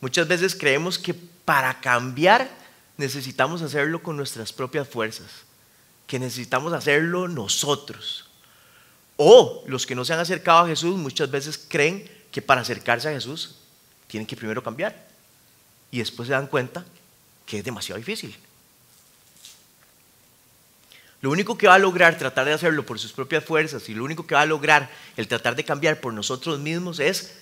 Muchas 0.00 0.26
veces 0.26 0.56
creemos 0.56 0.98
que 0.98 1.14
para 1.14 1.80
cambiar 1.80 2.50
necesitamos 2.96 3.62
hacerlo 3.62 4.02
con 4.02 4.16
nuestras 4.16 4.52
propias 4.52 4.88
fuerzas, 4.88 5.30
que 6.08 6.18
necesitamos 6.18 6.72
hacerlo 6.72 7.28
nosotros. 7.28 8.28
O 9.14 9.62
los 9.68 9.86
que 9.86 9.94
no 9.94 10.04
se 10.04 10.14
han 10.14 10.18
acercado 10.18 10.64
a 10.64 10.66
Jesús 10.66 10.96
muchas 10.96 11.30
veces 11.30 11.64
creen 11.68 12.10
que 12.32 12.42
para 12.42 12.62
acercarse 12.62 13.08
a 13.08 13.12
Jesús 13.12 13.54
tienen 14.08 14.26
que 14.26 14.34
primero 14.34 14.64
cambiar 14.64 15.09
y 15.90 15.98
después 15.98 16.26
se 16.26 16.32
dan 16.32 16.46
cuenta 16.46 16.84
que 17.46 17.58
es 17.58 17.64
demasiado 17.64 17.98
difícil. 17.98 18.36
Lo 21.20 21.30
único 21.30 21.58
que 21.58 21.66
va 21.66 21.74
a 21.74 21.78
lograr 21.78 22.16
tratar 22.16 22.46
de 22.46 22.54
hacerlo 22.54 22.86
por 22.86 22.98
sus 22.98 23.12
propias 23.12 23.44
fuerzas 23.44 23.88
y 23.88 23.94
lo 23.94 24.04
único 24.04 24.26
que 24.26 24.34
va 24.34 24.42
a 24.42 24.46
lograr 24.46 24.90
el 25.16 25.28
tratar 25.28 25.54
de 25.54 25.64
cambiar 25.64 26.00
por 26.00 26.14
nosotros 26.14 26.58
mismos 26.58 26.98
es 26.98 27.34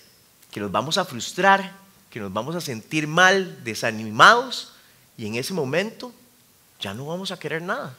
que 0.51 0.61
nos 0.61 0.73
vamos 0.73 0.99
a 0.99 1.05
frustrar, 1.05 1.73
que 2.11 2.19
nos 2.19 2.33
vamos 2.33 2.57
a 2.57 2.61
sentir 2.61 3.07
mal, 3.07 3.63
desanimados 3.63 4.73
y 5.17 5.27
en 5.27 5.37
ese 5.37 5.55
momento 5.55 6.13
ya 6.81 6.93
no 6.95 7.07
vamos 7.07 7.31
a 7.31 7.39
querer 7.39 7.63
nada. 7.63 7.97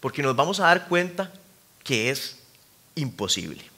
Porque 0.00 0.22
nos 0.22 0.36
vamos 0.36 0.60
a 0.60 0.66
dar 0.66 0.88
cuenta 0.88 1.32
que 1.82 2.10
es 2.10 2.38
imposible. 2.94 3.73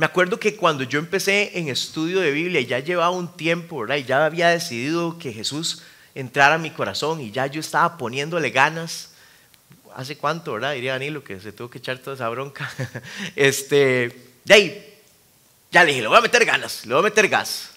Me 0.00 0.06
acuerdo 0.06 0.40
que 0.40 0.56
cuando 0.56 0.82
yo 0.82 0.98
empecé 0.98 1.58
en 1.58 1.68
estudio 1.68 2.20
de 2.20 2.30
Biblia, 2.30 2.62
ya 2.62 2.78
llevaba 2.78 3.10
un 3.10 3.36
tiempo, 3.36 3.80
¿verdad? 3.80 3.96
Y 3.96 4.04
ya 4.04 4.24
había 4.24 4.48
decidido 4.48 5.18
que 5.18 5.30
Jesús 5.30 5.82
entrara 6.14 6.54
a 6.54 6.58
mi 6.58 6.70
corazón 6.70 7.20
y 7.20 7.30
ya 7.30 7.46
yo 7.48 7.60
estaba 7.60 7.98
poniéndole 7.98 8.48
ganas. 8.48 9.10
¿Hace 9.94 10.16
cuánto, 10.16 10.54
verdad? 10.54 10.72
Diría 10.72 10.92
Danilo 10.92 11.22
que 11.22 11.38
se 11.38 11.52
tuvo 11.52 11.68
que 11.68 11.76
echar 11.76 11.98
toda 11.98 12.16
esa 12.16 12.30
bronca. 12.30 12.72
Este, 13.36 14.30
de 14.42 14.54
ahí, 14.54 14.94
ya 15.70 15.84
le 15.84 15.90
dije, 15.90 16.00
le 16.00 16.08
voy 16.08 16.16
a 16.16 16.22
meter 16.22 16.46
ganas, 16.46 16.86
le 16.86 16.94
voy 16.94 17.00
a 17.00 17.04
meter 17.04 17.28
gas. 17.28 17.72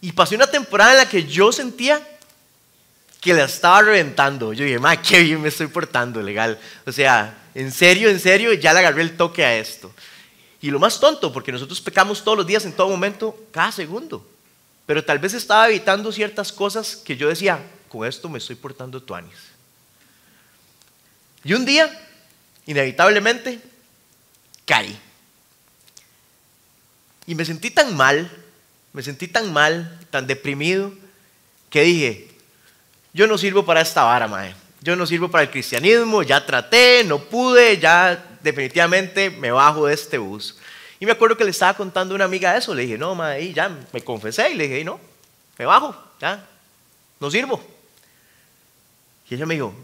Y 0.00 0.12
pasé 0.12 0.36
una 0.36 0.46
temporada 0.46 0.92
en 0.92 0.98
la 0.98 1.08
que 1.08 1.24
yo 1.24 1.50
sentía 1.50 2.00
que 3.20 3.34
la 3.34 3.46
estaba 3.46 3.82
reventando. 3.82 4.52
Yo 4.52 4.64
dije, 4.64 4.78
ma, 4.78 5.02
qué 5.02 5.18
bien 5.18 5.42
me 5.42 5.48
estoy 5.48 5.66
portando, 5.66 6.22
legal. 6.22 6.60
O 6.86 6.92
sea, 6.92 7.36
en 7.56 7.72
serio, 7.72 8.08
en 8.08 8.20
serio, 8.20 8.52
ya 8.52 8.72
le 8.72 8.78
agarré 8.78 9.02
el 9.02 9.16
toque 9.16 9.44
a 9.44 9.58
esto. 9.58 9.92
Y 10.62 10.70
lo 10.70 10.78
más 10.78 11.00
tonto, 11.00 11.32
porque 11.32 11.52
nosotros 11.52 11.80
pecamos 11.80 12.22
todos 12.22 12.38
los 12.38 12.46
días, 12.46 12.64
en 12.64 12.72
todo 12.72 12.88
momento, 12.88 13.36
cada 13.50 13.72
segundo. 13.72 14.26
Pero 14.86 15.04
tal 15.04 15.18
vez 15.18 15.34
estaba 15.34 15.68
evitando 15.68 16.12
ciertas 16.12 16.52
cosas 16.52 16.96
que 16.96 17.16
yo 17.16 17.28
decía, 17.28 17.64
con 17.88 18.06
esto 18.06 18.28
me 18.28 18.38
estoy 18.38 18.56
portando 18.56 19.02
tuanis. 19.02 19.36
Y 21.44 21.54
un 21.54 21.64
día, 21.64 21.90
inevitablemente, 22.66 23.60
caí. 24.66 24.98
Y 27.26 27.34
me 27.34 27.44
sentí 27.44 27.70
tan 27.70 27.96
mal, 27.96 28.30
me 28.92 29.02
sentí 29.02 29.28
tan 29.28 29.52
mal, 29.52 29.98
tan 30.10 30.26
deprimido, 30.26 30.92
que 31.70 31.82
dije, 31.82 32.28
yo 33.12 33.26
no 33.26 33.38
sirvo 33.38 33.64
para 33.64 33.80
esta 33.80 34.02
vara, 34.02 34.28
mae. 34.28 34.54
Yo 34.82 34.96
no 34.96 35.06
sirvo 35.06 35.30
para 35.30 35.44
el 35.44 35.50
cristianismo, 35.50 36.22
ya 36.22 36.44
traté, 36.44 37.04
no 37.04 37.18
pude, 37.18 37.78
ya 37.78 38.29
definitivamente 38.42 39.30
me 39.30 39.50
bajo 39.50 39.86
de 39.86 39.94
este 39.94 40.18
bus. 40.18 40.56
Y 40.98 41.06
me 41.06 41.12
acuerdo 41.12 41.36
que 41.36 41.44
le 41.44 41.50
estaba 41.50 41.74
contando 41.74 42.14
a 42.14 42.16
una 42.16 42.26
amiga 42.26 42.56
eso, 42.56 42.74
le 42.74 42.82
dije, 42.82 42.98
no, 42.98 43.14
ma, 43.14 43.38
y 43.38 43.54
ya 43.54 43.68
me 43.92 44.02
confesé 44.02 44.50
y 44.50 44.54
le 44.54 44.68
dije, 44.68 44.84
no, 44.84 45.00
me 45.58 45.64
bajo, 45.64 45.96
ya, 46.20 46.46
no 47.18 47.30
sirvo. 47.30 47.62
Y 49.28 49.34
ella 49.34 49.46
me 49.46 49.54
dijo, 49.54 49.74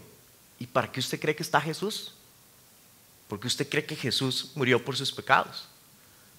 ¿y 0.59 0.67
para 0.67 0.91
qué 0.91 0.99
usted 0.99 1.19
cree 1.19 1.35
que 1.35 1.43
está 1.43 1.59
Jesús? 1.59 2.13
Porque 3.27 3.47
usted 3.47 3.67
cree 3.67 3.85
que 3.85 3.95
Jesús 3.95 4.51
murió 4.55 4.83
por 4.83 4.95
sus 4.95 5.11
pecados. 5.11 5.67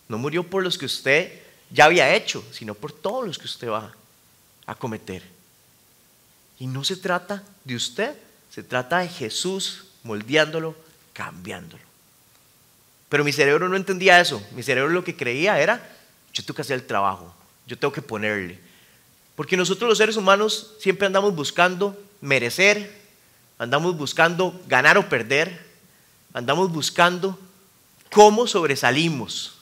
No 0.09 0.17
murió 0.17 0.43
por 0.43 0.63
los 0.63 0.79
que 0.79 0.87
usted 0.87 1.43
ya 1.71 1.87
había 1.87 2.15
hecho, 2.15 2.45
sino 2.53 2.75
por 2.75 2.93
todos 2.93 3.27
los 3.27 3.39
que 3.39 3.47
usted 3.47 3.69
va 3.69 3.93
a 4.67 4.75
cometer. 4.75 5.23
Y 6.59 6.67
no 6.67 6.85
se 6.85 6.97
trata 6.97 7.43
de 7.65 7.77
usted, 7.77 8.17
se 8.51 8.63
trata 8.63 8.99
de 8.99 9.09
Jesús 9.09 9.85
moldeándolo, 10.03 10.77
cambiándolo. 11.13 11.88
Pero 13.09 13.25
mi 13.25 13.33
cerebro 13.33 13.69
no 13.69 13.77
entendía 13.77 14.21
eso. 14.21 14.43
Mi 14.53 14.63
cerebro 14.63 14.91
lo 14.91 15.05
que 15.05 15.17
creía 15.17 15.61
era, 15.61 15.89
yo 16.33 16.43
tengo 16.43 16.57
que 16.57 16.63
hacer 16.63 16.77
el 16.77 16.87
trabajo, 16.87 17.35
yo 17.67 17.79
tengo 17.79 17.93
que 17.93 18.03
ponerle. 18.03 18.59
Porque 19.35 19.57
nosotros 19.57 19.89
los 19.89 19.99
seres 19.99 20.17
humanos 20.17 20.75
siempre 20.81 21.07
andamos 21.07 21.35
buscando 21.35 21.97
merecer, 22.21 22.93
andamos 23.59 23.97
buscando 23.97 24.61
ganar 24.67 24.99
o 24.99 25.09
perder, 25.09 25.67
andamos 26.35 26.71
buscando 26.71 27.39
cómo 28.11 28.47
sobresalimos. 28.47 29.57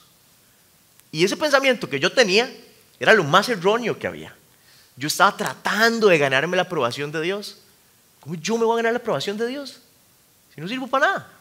Y 1.12 1.24
ese 1.24 1.36
pensamiento 1.36 1.88
que 1.88 2.00
yo 2.00 2.12
tenía 2.12 2.52
era 2.98 3.12
lo 3.12 3.24
más 3.24 3.48
erróneo 3.48 3.98
que 3.98 4.06
había. 4.06 4.34
Yo 4.96 5.08
estaba 5.08 5.36
tratando 5.36 6.08
de 6.08 6.18
ganarme 6.18 6.56
la 6.56 6.62
aprobación 6.62 7.12
de 7.12 7.20
Dios. 7.20 7.58
¿Cómo 8.20 8.34
yo 8.34 8.56
me 8.56 8.64
voy 8.64 8.74
a 8.74 8.76
ganar 8.78 8.92
la 8.92 8.98
aprobación 8.98 9.36
de 9.36 9.46
Dios? 9.46 9.80
Si 10.54 10.60
no 10.60 10.68
sirvo 10.68 10.86
para 10.86 11.06
nada. 11.06 11.35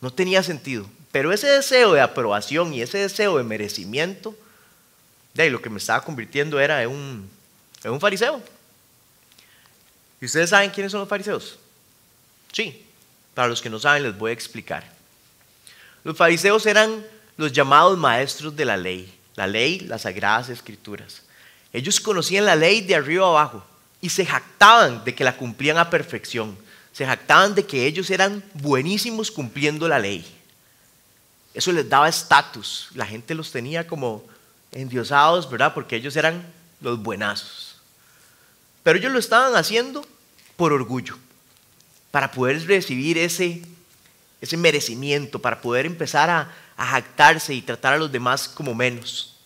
No 0.00 0.12
tenía 0.12 0.42
sentido. 0.42 0.88
Pero 1.12 1.32
ese 1.32 1.46
deseo 1.48 1.92
de 1.92 2.00
aprobación 2.00 2.74
y 2.74 2.82
ese 2.82 2.98
deseo 2.98 3.38
de 3.38 3.44
merecimiento, 3.44 4.36
de 5.34 5.44
ahí 5.44 5.50
lo 5.50 5.62
que 5.62 5.70
me 5.70 5.78
estaba 5.78 6.04
convirtiendo 6.04 6.60
era 6.60 6.82
en 6.82 6.90
un, 6.90 7.30
en 7.82 7.90
un 7.90 8.00
fariseo. 8.00 8.42
¿Y 10.20 10.26
ustedes 10.26 10.50
saben 10.50 10.70
quiénes 10.70 10.92
son 10.92 11.00
los 11.00 11.08
fariseos? 11.08 11.58
Sí, 12.52 12.84
para 13.34 13.48
los 13.48 13.62
que 13.62 13.70
no 13.70 13.78
saben 13.78 14.02
les 14.02 14.16
voy 14.16 14.30
a 14.30 14.34
explicar. 14.34 14.84
Los 16.04 16.16
fariseos 16.16 16.66
eran 16.66 17.04
los 17.36 17.52
llamados 17.52 17.96
maestros 17.96 18.54
de 18.56 18.64
la 18.64 18.76
ley, 18.76 19.12
la 19.36 19.46
ley, 19.46 19.80
las 19.80 20.02
sagradas 20.02 20.48
escrituras. 20.48 21.22
Ellos 21.72 22.00
conocían 22.00 22.46
la 22.46 22.56
ley 22.56 22.80
de 22.80 22.96
arriba 22.96 23.26
abajo 23.26 23.64
y 24.00 24.08
se 24.08 24.26
jactaban 24.26 25.04
de 25.04 25.14
que 25.14 25.24
la 25.24 25.36
cumplían 25.36 25.78
a 25.78 25.90
perfección. 25.90 26.56
Se 26.98 27.06
jactaban 27.06 27.54
de 27.54 27.64
que 27.64 27.86
ellos 27.86 28.10
eran 28.10 28.42
buenísimos 28.54 29.30
cumpliendo 29.30 29.86
la 29.86 30.00
ley. 30.00 30.26
Eso 31.54 31.70
les 31.70 31.88
daba 31.88 32.08
estatus. 32.08 32.88
La 32.92 33.06
gente 33.06 33.36
los 33.36 33.52
tenía 33.52 33.86
como 33.86 34.24
endiosados, 34.72 35.48
¿verdad? 35.48 35.74
Porque 35.74 35.94
ellos 35.94 36.16
eran 36.16 36.44
los 36.80 37.00
buenazos. 37.00 37.76
Pero 38.82 38.98
ellos 38.98 39.12
lo 39.12 39.20
estaban 39.20 39.54
haciendo 39.54 40.04
por 40.56 40.72
orgullo, 40.72 41.16
para 42.10 42.32
poder 42.32 42.66
recibir 42.66 43.16
ese, 43.16 43.62
ese 44.40 44.56
merecimiento, 44.56 45.38
para 45.38 45.60
poder 45.60 45.86
empezar 45.86 46.28
a, 46.28 46.52
a 46.76 46.84
jactarse 46.84 47.54
y 47.54 47.62
tratar 47.62 47.94
a 47.94 47.98
los 47.98 48.10
demás 48.10 48.48
como 48.48 48.74
menos. 48.74 49.36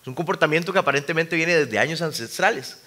Es 0.00 0.06
un 0.06 0.14
comportamiento 0.14 0.72
que 0.72 0.78
aparentemente 0.78 1.34
viene 1.34 1.56
desde 1.56 1.80
años 1.80 2.00
ancestrales. 2.02 2.81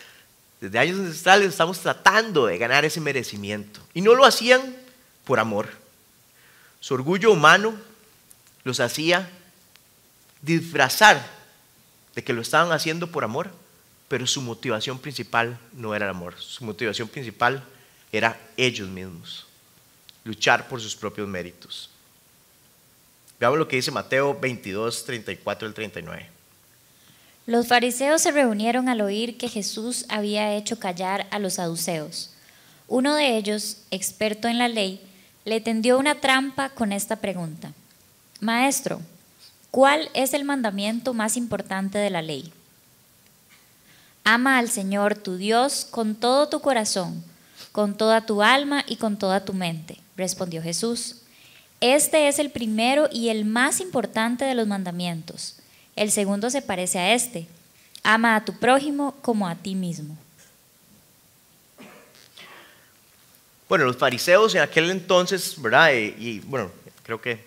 Desde 0.65 0.79
años 0.79 0.97
ancestrales 0.97 1.49
estamos 1.49 1.79
tratando 1.79 2.47
de 2.47 2.57
ganar 2.57 2.85
ese 2.85 2.99
merecimiento. 2.99 3.81
Y 3.93 4.01
no 4.01 4.15
lo 4.15 4.25
hacían 4.25 4.75
por 5.23 5.39
amor. 5.39 5.69
Su 6.79 6.95
orgullo 6.95 7.31
humano 7.31 7.75
los 8.63 8.79
hacía 8.79 9.29
disfrazar 10.41 11.23
de 12.15 12.23
que 12.23 12.33
lo 12.33 12.41
estaban 12.41 12.71
haciendo 12.71 13.11
por 13.11 13.23
amor, 13.23 13.51
pero 14.07 14.25
su 14.25 14.41
motivación 14.41 14.97
principal 14.97 15.59
no 15.71 15.93
era 15.93 16.05
el 16.05 16.11
amor. 16.11 16.35
Su 16.39 16.65
motivación 16.65 17.09
principal 17.09 17.63
era 18.11 18.35
ellos 18.57 18.89
mismos. 18.89 19.45
Luchar 20.23 20.67
por 20.67 20.81
sus 20.81 20.95
propios 20.95 21.27
méritos. 21.27 21.91
Veamos 23.39 23.59
lo 23.59 23.67
que 23.67 23.75
dice 23.75 23.91
Mateo 23.91 24.35
22, 24.39 25.05
34 25.05 25.67
al 25.67 25.75
39. 25.75 26.34
Los 27.45 27.67
fariseos 27.67 28.21
se 28.21 28.31
reunieron 28.31 28.89
al 28.89 29.01
oír 29.01 29.37
que 29.37 29.49
Jesús 29.49 30.05
había 30.09 30.55
hecho 30.55 30.79
callar 30.79 31.27
a 31.29 31.37
los 31.37 31.55
saduceos. 31.55 32.31
Uno 32.87 33.13
de 33.13 33.37
ellos, 33.37 33.77
experto 33.91 34.47
en 34.47 34.57
la 34.57 34.67
ley, 34.67 34.99
le 35.43 35.61
tendió 35.61 35.99
una 35.99 36.15
trampa 36.21 36.69
con 36.69 36.91
esta 36.91 37.17
pregunta. 37.17 37.71
Maestro, 38.39 38.99
¿cuál 39.69 40.09
es 40.15 40.33
el 40.33 40.43
mandamiento 40.43 41.13
más 41.13 41.37
importante 41.37 41.99
de 41.99 42.09
la 42.09 42.23
ley? 42.23 42.51
Ama 44.23 44.57
al 44.57 44.69
Señor 44.69 45.15
tu 45.15 45.37
Dios 45.37 45.85
con 45.89 46.15
todo 46.15 46.49
tu 46.49 46.61
corazón, 46.61 47.23
con 47.71 47.95
toda 47.95 48.25
tu 48.25 48.41
alma 48.41 48.83
y 48.87 48.95
con 48.95 49.17
toda 49.17 49.45
tu 49.45 49.53
mente, 49.53 49.99
respondió 50.17 50.63
Jesús. 50.63 51.17
Este 51.79 52.27
es 52.27 52.39
el 52.39 52.49
primero 52.49 53.07
y 53.11 53.29
el 53.29 53.45
más 53.45 53.81
importante 53.81 54.45
de 54.45 54.55
los 54.55 54.65
mandamientos. 54.65 55.57
El 55.95 56.11
segundo 56.11 56.49
se 56.49 56.61
parece 56.61 56.99
a 56.99 57.13
este. 57.13 57.47
Ama 58.03 58.35
a 58.35 58.45
tu 58.45 58.59
prójimo 58.59 59.15
como 59.21 59.47
a 59.47 59.55
ti 59.55 59.75
mismo. 59.75 60.17
Bueno, 63.67 63.85
los 63.85 63.97
fariseos 63.97 64.53
en 64.55 64.61
aquel 64.61 64.91
entonces, 64.91 65.59
¿verdad? 65.59 65.91
Y, 65.93 66.13
y, 66.17 66.39
bueno, 66.41 66.69
creo 67.03 67.19
que 67.19 67.43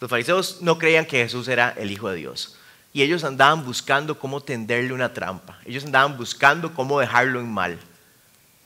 los 0.00 0.08
fariseos 0.08 0.58
no 0.60 0.78
creían 0.78 1.06
que 1.06 1.22
Jesús 1.22 1.48
era 1.48 1.74
el 1.76 1.90
Hijo 1.90 2.08
de 2.08 2.16
Dios. 2.16 2.56
Y 2.92 3.02
ellos 3.02 3.24
andaban 3.24 3.64
buscando 3.64 4.18
cómo 4.18 4.42
tenderle 4.42 4.92
una 4.92 5.12
trampa. 5.12 5.58
Ellos 5.64 5.84
andaban 5.84 6.16
buscando 6.16 6.72
cómo 6.72 7.00
dejarlo 7.00 7.40
en 7.40 7.50
mal. 7.50 7.78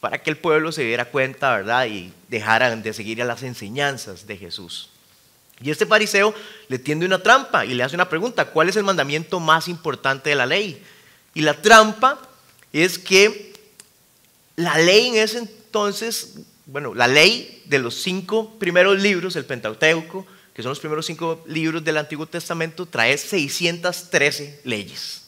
Para 0.00 0.22
que 0.22 0.30
el 0.30 0.36
pueblo 0.36 0.72
se 0.72 0.82
diera 0.82 1.04
cuenta, 1.06 1.56
¿verdad? 1.56 1.86
Y 1.86 2.12
dejaran 2.28 2.82
de 2.82 2.92
seguir 2.92 3.22
a 3.22 3.24
las 3.24 3.42
enseñanzas 3.42 4.26
de 4.26 4.36
Jesús. 4.36 4.89
Y 5.62 5.70
este 5.70 5.86
fariseo 5.86 6.34
le 6.68 6.78
tiende 6.78 7.06
una 7.06 7.22
trampa 7.22 7.66
y 7.66 7.74
le 7.74 7.82
hace 7.82 7.94
una 7.94 8.08
pregunta, 8.08 8.46
¿cuál 8.46 8.68
es 8.68 8.76
el 8.76 8.84
mandamiento 8.84 9.40
más 9.40 9.68
importante 9.68 10.30
de 10.30 10.36
la 10.36 10.46
ley? 10.46 10.82
Y 11.34 11.42
la 11.42 11.60
trampa 11.60 12.18
es 12.72 12.98
que 12.98 13.52
la 14.56 14.78
ley 14.78 15.08
en 15.08 15.16
ese 15.16 15.38
entonces, 15.38 16.34
bueno, 16.66 16.94
la 16.94 17.06
ley 17.06 17.62
de 17.66 17.78
los 17.78 17.94
cinco 18.02 18.58
primeros 18.58 19.00
libros, 19.00 19.36
el 19.36 19.44
Pentateuco, 19.44 20.26
que 20.54 20.62
son 20.62 20.70
los 20.70 20.80
primeros 20.80 21.06
cinco 21.06 21.44
libros 21.46 21.84
del 21.84 21.98
Antiguo 21.98 22.26
Testamento, 22.26 22.86
trae 22.86 23.16
613 23.16 24.62
leyes. 24.64 25.22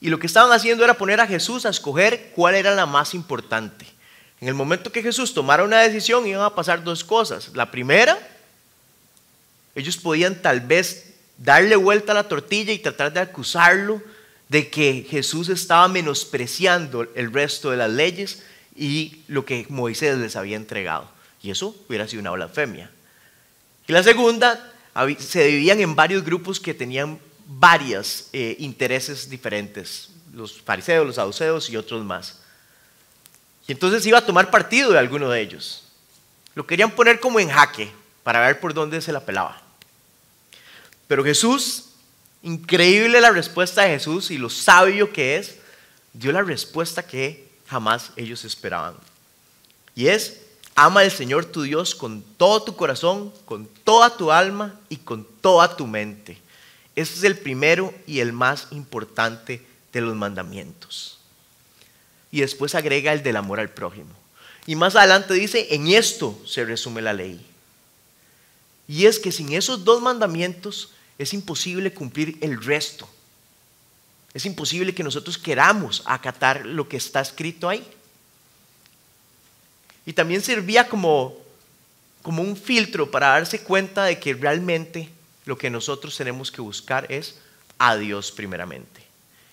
Y 0.00 0.08
lo 0.08 0.18
que 0.18 0.26
estaban 0.26 0.52
haciendo 0.52 0.84
era 0.84 0.94
poner 0.94 1.20
a 1.20 1.26
Jesús 1.26 1.66
a 1.66 1.70
escoger 1.70 2.32
cuál 2.34 2.54
era 2.54 2.74
la 2.74 2.86
más 2.86 3.14
importante. 3.14 3.86
En 4.40 4.48
el 4.48 4.54
momento 4.54 4.90
que 4.90 5.02
Jesús 5.02 5.34
tomara 5.34 5.64
una 5.64 5.80
decisión 5.80 6.26
iban 6.26 6.42
a 6.42 6.54
pasar 6.54 6.82
dos 6.82 7.04
cosas. 7.04 7.50
La 7.54 7.70
primera, 7.70 8.18
ellos 9.74 9.96
podían 9.96 10.40
tal 10.40 10.60
vez 10.60 11.14
darle 11.36 11.76
vuelta 11.76 12.12
a 12.12 12.14
la 12.14 12.28
tortilla 12.28 12.72
y 12.72 12.78
tratar 12.78 13.12
de 13.12 13.20
acusarlo 13.20 14.02
de 14.48 14.68
que 14.68 15.06
Jesús 15.08 15.48
estaba 15.48 15.86
menospreciando 15.88 17.06
el 17.14 17.32
resto 17.32 17.70
de 17.70 17.76
las 17.76 17.90
leyes 17.90 18.42
y 18.74 19.22
lo 19.28 19.44
que 19.44 19.66
Moisés 19.68 20.18
les 20.18 20.36
había 20.36 20.56
entregado. 20.56 21.08
Y 21.42 21.50
eso 21.50 21.76
hubiera 21.88 22.08
sido 22.08 22.20
una 22.20 22.32
blasfemia. 22.32 22.90
Y 23.86 23.92
la 23.92 24.02
segunda, 24.02 24.72
se 25.18 25.44
dividían 25.44 25.80
en 25.80 25.94
varios 25.94 26.24
grupos 26.24 26.58
que 26.58 26.74
tenían 26.74 27.18
varios 27.46 28.28
eh, 28.32 28.56
intereses 28.58 29.28
diferentes, 29.28 30.10
los 30.32 30.60
fariseos, 30.60 31.06
los 31.06 31.16
saduceos 31.16 31.70
y 31.70 31.76
otros 31.76 32.04
más. 32.04 32.39
Y 33.66 33.72
entonces 33.72 34.04
iba 34.06 34.18
a 34.18 34.26
tomar 34.26 34.50
partido 34.50 34.92
de 34.92 34.98
alguno 34.98 35.28
de 35.28 35.40
ellos. 35.40 35.84
Lo 36.54 36.66
querían 36.66 36.90
poner 36.90 37.20
como 37.20 37.40
en 37.40 37.48
jaque 37.48 37.92
para 38.22 38.40
ver 38.40 38.60
por 38.60 38.74
dónde 38.74 39.00
se 39.00 39.12
la 39.12 39.20
pelaba. 39.20 39.60
Pero 41.06 41.24
Jesús, 41.24 41.90
increíble 42.42 43.20
la 43.20 43.30
respuesta 43.30 43.82
de 43.82 43.90
Jesús 43.90 44.30
y 44.30 44.38
lo 44.38 44.50
sabio 44.50 45.12
que 45.12 45.36
es, 45.36 45.56
dio 46.12 46.32
la 46.32 46.42
respuesta 46.42 47.06
que 47.06 47.48
jamás 47.68 48.10
ellos 48.16 48.44
esperaban. 48.44 48.94
Y 49.94 50.08
es, 50.08 50.40
ama 50.74 51.00
al 51.00 51.10
Señor 51.10 51.44
tu 51.44 51.62
Dios 51.62 51.94
con 51.94 52.22
todo 52.36 52.62
tu 52.62 52.76
corazón, 52.76 53.32
con 53.44 53.66
toda 53.84 54.16
tu 54.16 54.32
alma 54.32 54.78
y 54.88 54.96
con 54.96 55.24
toda 55.40 55.76
tu 55.76 55.86
mente. 55.86 56.38
Ese 56.96 57.14
es 57.14 57.24
el 57.24 57.38
primero 57.38 57.94
y 58.06 58.20
el 58.20 58.32
más 58.32 58.68
importante 58.72 59.64
de 59.92 60.00
los 60.00 60.16
mandamientos 60.16 61.19
y 62.32 62.40
después 62.40 62.74
agrega 62.74 63.12
el 63.12 63.22
del 63.22 63.36
amor 63.36 63.60
al 63.60 63.70
prójimo. 63.70 64.10
Y 64.66 64.76
más 64.76 64.94
adelante 64.94 65.34
dice, 65.34 65.68
en 65.70 65.88
esto 65.88 66.40
se 66.46 66.64
resume 66.64 67.02
la 67.02 67.12
ley. 67.12 67.44
Y 68.86 69.06
es 69.06 69.18
que 69.18 69.32
sin 69.32 69.52
esos 69.52 69.84
dos 69.84 70.02
mandamientos 70.02 70.90
es 71.18 71.34
imposible 71.34 71.92
cumplir 71.92 72.38
el 72.40 72.62
resto. 72.62 73.08
Es 74.32 74.46
imposible 74.46 74.94
que 74.94 75.02
nosotros 75.02 75.38
queramos 75.38 76.02
acatar 76.06 76.64
lo 76.66 76.88
que 76.88 76.96
está 76.96 77.20
escrito 77.20 77.68
ahí. 77.68 77.86
Y 80.06 80.12
también 80.12 80.40
servía 80.40 80.88
como, 80.88 81.36
como 82.22 82.42
un 82.42 82.56
filtro 82.56 83.10
para 83.10 83.28
darse 83.28 83.62
cuenta 83.62 84.04
de 84.04 84.18
que 84.18 84.34
realmente 84.34 85.08
lo 85.46 85.58
que 85.58 85.70
nosotros 85.70 86.16
tenemos 86.16 86.50
que 86.50 86.60
buscar 86.60 87.10
es 87.10 87.36
a 87.78 87.96
Dios 87.96 88.30
primeramente. 88.30 89.02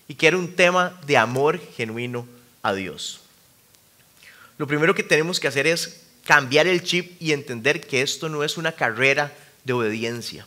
Y 0.06 0.14
que 0.14 0.28
era 0.28 0.36
un 0.36 0.54
tema 0.54 0.98
de 1.06 1.16
amor 1.16 1.60
genuino 1.76 2.26
a 2.62 2.72
Dios. 2.72 3.20
Lo 4.58 4.66
primero 4.66 4.94
que 4.94 5.02
tenemos 5.02 5.38
que 5.38 5.48
hacer 5.48 5.66
es 5.66 6.00
cambiar 6.24 6.66
el 6.66 6.82
chip 6.82 7.20
y 7.20 7.32
entender 7.32 7.86
que 7.86 8.02
esto 8.02 8.28
no 8.28 8.44
es 8.44 8.56
una 8.56 8.72
carrera 8.72 9.32
de 9.64 9.72
obediencia. 9.72 10.46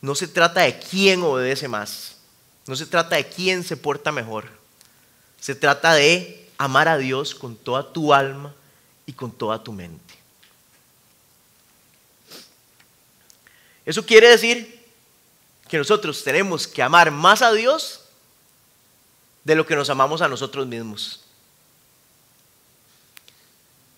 No 0.00 0.14
se 0.14 0.28
trata 0.28 0.62
de 0.62 0.78
quién 0.78 1.22
obedece 1.22 1.68
más. 1.68 2.16
No 2.66 2.76
se 2.76 2.86
trata 2.86 3.16
de 3.16 3.26
quién 3.26 3.62
se 3.62 3.76
porta 3.76 4.12
mejor. 4.12 4.48
Se 5.40 5.54
trata 5.54 5.94
de 5.94 6.48
amar 6.58 6.88
a 6.88 6.98
Dios 6.98 7.34
con 7.34 7.56
toda 7.56 7.92
tu 7.92 8.12
alma 8.12 8.54
y 9.06 9.12
con 9.12 9.30
toda 9.30 9.62
tu 9.62 9.72
mente. 9.72 10.14
Eso 13.84 14.04
quiere 14.04 14.28
decir 14.28 14.82
que 15.68 15.78
nosotros 15.78 16.24
tenemos 16.24 16.66
que 16.66 16.82
amar 16.82 17.10
más 17.10 17.42
a 17.42 17.52
Dios 17.52 18.03
de 19.44 19.54
lo 19.54 19.66
que 19.66 19.76
nos 19.76 19.90
amamos 19.90 20.22
a 20.22 20.28
nosotros 20.28 20.66
mismos. 20.66 21.24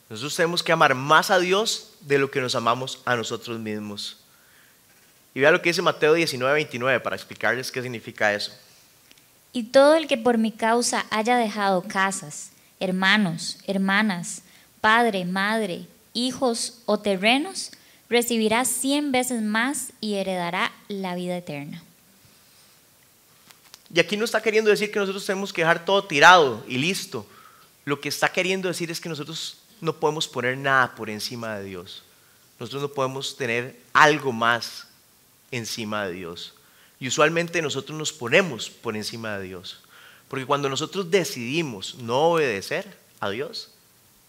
Nosotros 0.09 0.37
tenemos 0.37 0.63
que 0.63 0.73
amar 0.73 0.95
más 0.95 1.31
a 1.31 1.39
Dios 1.39 1.93
de 2.01 2.19
lo 2.19 2.31
que 2.31 2.41
nos 2.41 2.55
amamos 2.55 3.01
a 3.05 3.17
nosotros 3.17 3.59
mismos. 3.59 4.19
Y 5.35 5.41
vea 5.41 5.51
lo 5.51 5.61
que 5.61 5.71
dice 5.71 5.83
Mateo 5.83 6.15
19, 6.15 6.55
29 6.55 7.01
para 7.01 7.17
explicarles 7.17 7.73
qué 7.73 7.83
significa 7.83 8.33
eso. 8.33 8.53
Y 9.53 9.65
todo 9.65 9.95
el 9.95 10.07
que 10.07 10.17
por 10.17 10.39
mi 10.39 10.53
causa 10.53 11.07
haya 11.11 11.37
dejado 11.37 11.83
casas, 11.83 12.51
hermanos, 12.79 13.59
hermanas, 13.67 14.43
padre, 14.81 15.25
madre, 15.25 15.87
hijos 16.13 16.81
o 16.87 16.99
terrenos, 16.99 17.73
recibirá 18.09 18.65
cien 18.65 19.13
veces 19.13 19.43
más 19.43 19.93
y 20.01 20.15
heredará 20.15 20.73
la 20.89 21.15
vida 21.15 21.37
eterna. 21.37 21.83
Y 23.93 24.01
aquí 24.01 24.17
no 24.17 24.25
está 24.25 24.43
queriendo 24.43 24.71
decir 24.71 24.91
que 24.91 24.99
nosotros 24.99 25.25
tenemos 25.25 25.53
que 25.53 25.63
dejar 25.63 25.85
todo 25.85 26.05
tirado 26.05 26.65
y 26.67 26.79
listo. 26.79 27.27
Lo 27.85 28.01
que 28.01 28.09
está 28.09 28.29
queriendo 28.31 28.69
decir 28.69 28.91
es 28.91 29.01
que 29.01 29.09
nosotros 29.09 29.59
no 29.81 29.95
podemos 29.95 30.27
poner 30.27 30.57
nada 30.57 30.95
por 30.95 31.09
encima 31.09 31.57
de 31.57 31.65
Dios. 31.65 32.03
Nosotros 32.59 32.83
no 32.83 32.89
podemos 32.89 33.37
tener 33.37 33.79
algo 33.93 34.33
más 34.33 34.89
encima 35.51 36.07
de 36.07 36.15
Dios. 36.15 36.55
Y 36.99 37.09
usualmente 37.09 37.63
nosotros 37.63 37.97
nos 37.97 38.13
ponemos 38.13 38.71
por 38.71 38.97
encima 38.97 39.39
de 39.39 39.45
Dios. 39.45 39.81
Porque 40.29 40.47
cuando 40.47 40.69
nosotros 40.69 41.11
decidimos 41.11 41.95
no 41.97 42.31
obedecer 42.31 42.99
a 43.21 43.31
Dios, 43.31 43.71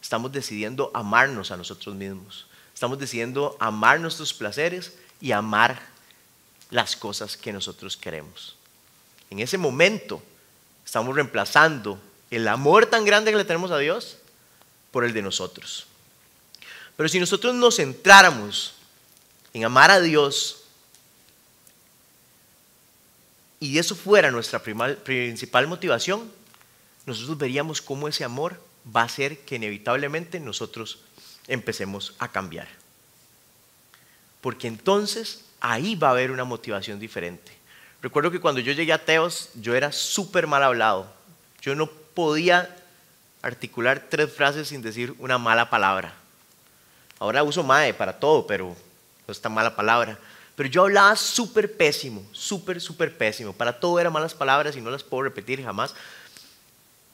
estamos 0.01 0.31
decidiendo 0.31 0.91
amarnos 0.93 1.51
a 1.51 1.57
nosotros 1.57 1.95
mismos. 1.95 2.45
Estamos 2.73 2.99
decidiendo 2.99 3.57
amar 3.59 3.99
nuestros 3.99 4.33
placeres 4.33 4.93
y 5.19 5.31
amar 5.31 5.81
las 6.69 6.95
cosas 6.95 7.37
que 7.37 7.53
nosotros 7.53 7.97
queremos. 7.97 8.55
En 9.29 9.39
ese 9.39 9.57
momento 9.57 10.21
estamos 10.85 11.15
reemplazando 11.15 11.99
el 12.31 12.47
amor 12.47 12.85
tan 12.85 13.05
grande 13.05 13.31
que 13.31 13.37
le 13.37 13.45
tenemos 13.45 13.71
a 13.71 13.77
Dios 13.77 14.17
por 14.91 15.03
el 15.03 15.13
de 15.13 15.21
nosotros. 15.21 15.87
Pero 16.95 17.09
si 17.09 17.19
nosotros 17.19 17.53
nos 17.53 17.75
centráramos 17.75 18.73
en 19.53 19.65
amar 19.65 19.91
a 19.91 19.99
Dios 19.99 20.63
y 23.59 23.77
eso 23.77 23.95
fuera 23.95 24.31
nuestra 24.31 24.61
principal 24.61 25.67
motivación, 25.67 26.31
nosotros 27.05 27.37
veríamos 27.37 27.81
cómo 27.81 28.07
ese 28.07 28.23
amor 28.23 28.61
va 28.95 29.01
a 29.01 29.05
hacer 29.05 29.39
que 29.39 29.55
inevitablemente 29.55 30.39
nosotros 30.39 30.99
empecemos 31.47 32.13
a 32.19 32.31
cambiar. 32.31 32.67
Porque 34.41 34.67
entonces 34.67 35.45
ahí 35.59 35.95
va 35.95 36.09
a 36.09 36.11
haber 36.11 36.31
una 36.31 36.43
motivación 36.43 36.99
diferente. 36.99 37.56
Recuerdo 38.01 38.31
que 38.31 38.39
cuando 38.39 38.61
yo 38.61 38.73
llegué 38.73 38.93
a 38.93 39.03
Teos, 39.03 39.49
yo 39.55 39.75
era 39.75 39.91
súper 39.91 40.47
mal 40.47 40.63
hablado. 40.63 41.07
Yo 41.61 41.75
no 41.75 41.87
podía 41.87 42.75
articular 43.41 44.05
tres 44.09 44.31
frases 44.31 44.67
sin 44.67 44.81
decir 44.81 45.15
una 45.19 45.37
mala 45.37 45.69
palabra. 45.69 46.13
Ahora 47.19 47.43
uso 47.43 47.63
MAE 47.63 47.93
para 47.93 48.19
todo, 48.19 48.45
pero 48.45 48.75
no 49.27 49.31
es 49.31 49.41
tan 49.41 49.53
mala 49.53 49.75
palabra. 49.75 50.17
Pero 50.55 50.69
yo 50.69 50.81
hablaba 50.83 51.15
súper 51.15 51.75
pésimo, 51.75 52.25
súper, 52.31 52.81
súper 52.81 53.15
pésimo. 53.15 53.53
Para 53.53 53.79
todo 53.79 53.99
eran 53.99 54.13
malas 54.13 54.33
palabras 54.33 54.75
y 54.75 54.81
no 54.81 54.89
las 54.89 55.03
puedo 55.03 55.23
repetir 55.23 55.63
jamás. 55.63 55.93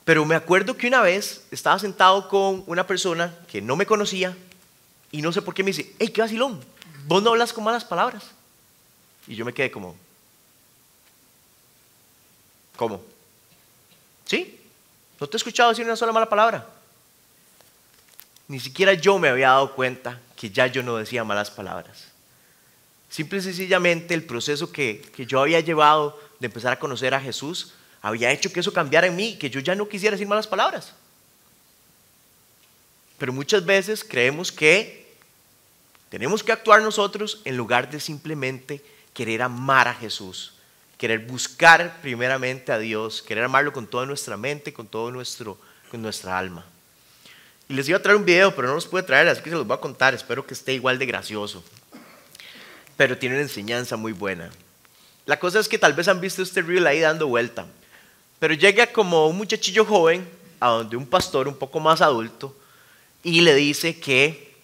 Pero 0.04 0.24
me 0.24 0.34
acuerdo 0.34 0.76
que 0.76 0.86
una 0.86 1.00
vez 1.00 1.44
estaba 1.50 1.78
sentado 1.78 2.28
con 2.28 2.62
una 2.66 2.86
persona 2.86 3.34
que 3.50 3.62
no 3.62 3.76
me 3.76 3.86
conocía 3.86 4.36
y 5.10 5.22
no 5.22 5.32
sé 5.32 5.40
por 5.40 5.54
qué 5.54 5.62
me 5.62 5.70
dice, 5.70 5.94
hey, 5.98 6.08
qué 6.08 6.20
vacilón, 6.20 6.60
vos 7.06 7.22
no 7.22 7.30
hablas 7.30 7.52
con 7.52 7.64
malas 7.64 7.84
palabras. 7.84 8.24
Y 9.26 9.34
yo 9.34 9.44
me 9.44 9.54
quedé 9.54 9.70
como, 9.70 9.96
¿cómo? 12.76 13.02
¿Sí? 14.24 14.60
¿No 15.20 15.26
te 15.26 15.36
he 15.36 15.38
escuchado 15.38 15.70
decir 15.70 15.84
una 15.84 15.96
sola 15.96 16.12
mala 16.12 16.28
palabra? 16.28 16.68
Ni 18.48 18.60
siquiera 18.60 18.94
yo 18.94 19.18
me 19.18 19.28
había 19.28 19.48
dado 19.48 19.74
cuenta 19.74 20.20
que 20.36 20.50
ya 20.50 20.66
yo 20.66 20.82
no 20.82 20.96
decía 20.96 21.24
malas 21.24 21.50
palabras. 21.50 22.04
Simple 23.08 23.38
y 23.38 23.42
sencillamente 23.42 24.14
el 24.14 24.24
proceso 24.24 24.70
que, 24.72 25.00
que 25.14 25.24
yo 25.24 25.40
había 25.40 25.60
llevado 25.60 26.20
de 26.40 26.46
empezar 26.46 26.72
a 26.72 26.78
conocer 26.78 27.14
a 27.14 27.20
Jesús 27.20 27.74
había 28.04 28.30
hecho 28.30 28.52
que 28.52 28.60
eso 28.60 28.70
cambiara 28.70 29.06
en 29.06 29.16
mí, 29.16 29.38
que 29.38 29.48
yo 29.48 29.60
ya 29.60 29.74
no 29.74 29.88
quisiera 29.88 30.12
decir 30.12 30.28
malas 30.28 30.46
palabras. 30.46 30.92
Pero 33.16 33.32
muchas 33.32 33.64
veces 33.64 34.04
creemos 34.04 34.52
que 34.52 35.10
tenemos 36.10 36.42
que 36.42 36.52
actuar 36.52 36.82
nosotros 36.82 37.40
en 37.46 37.56
lugar 37.56 37.90
de 37.90 37.98
simplemente 38.00 38.84
querer 39.14 39.40
amar 39.40 39.88
a 39.88 39.94
Jesús, 39.94 40.53
querer 41.04 41.18
buscar 41.18 42.00
primeramente 42.00 42.72
a 42.72 42.78
Dios, 42.78 43.20
querer 43.20 43.44
amarlo 43.44 43.74
con 43.74 43.86
toda 43.86 44.06
nuestra 44.06 44.38
mente, 44.38 44.72
con 44.72 44.86
todo 44.86 45.10
nuestro, 45.10 45.58
con 45.90 46.00
nuestra 46.00 46.38
alma. 46.38 46.64
Y 47.68 47.74
les 47.74 47.86
iba 47.90 47.98
a 47.98 48.02
traer 48.02 48.16
un 48.16 48.24
video, 48.24 48.56
pero 48.56 48.68
no 48.68 48.74
los 48.74 48.86
pude 48.86 49.02
traer, 49.02 49.28
así 49.28 49.42
que 49.42 49.50
se 49.50 49.56
los 49.56 49.66
voy 49.66 49.76
a 49.76 49.80
contar. 49.80 50.14
Espero 50.14 50.46
que 50.46 50.54
esté 50.54 50.72
igual 50.72 50.98
de 50.98 51.04
gracioso. 51.04 51.62
Pero 52.96 53.18
tiene 53.18 53.34
una 53.34 53.42
enseñanza 53.42 53.98
muy 53.98 54.12
buena. 54.12 54.48
La 55.26 55.38
cosa 55.38 55.60
es 55.60 55.68
que 55.68 55.76
tal 55.76 55.92
vez 55.92 56.08
han 56.08 56.22
visto 56.22 56.40
este 56.40 56.62
reel 56.62 56.86
ahí 56.86 57.00
dando 57.00 57.26
vuelta. 57.26 57.66
Pero 58.38 58.54
llega 58.54 58.86
como 58.86 59.28
un 59.28 59.36
muchachillo 59.36 59.84
joven 59.84 60.26
a 60.58 60.68
donde 60.68 60.96
un 60.96 61.06
pastor 61.06 61.48
un 61.48 61.58
poco 61.58 61.80
más 61.80 62.00
adulto 62.00 62.56
y 63.22 63.42
le 63.42 63.54
dice 63.54 64.00
que 64.00 64.54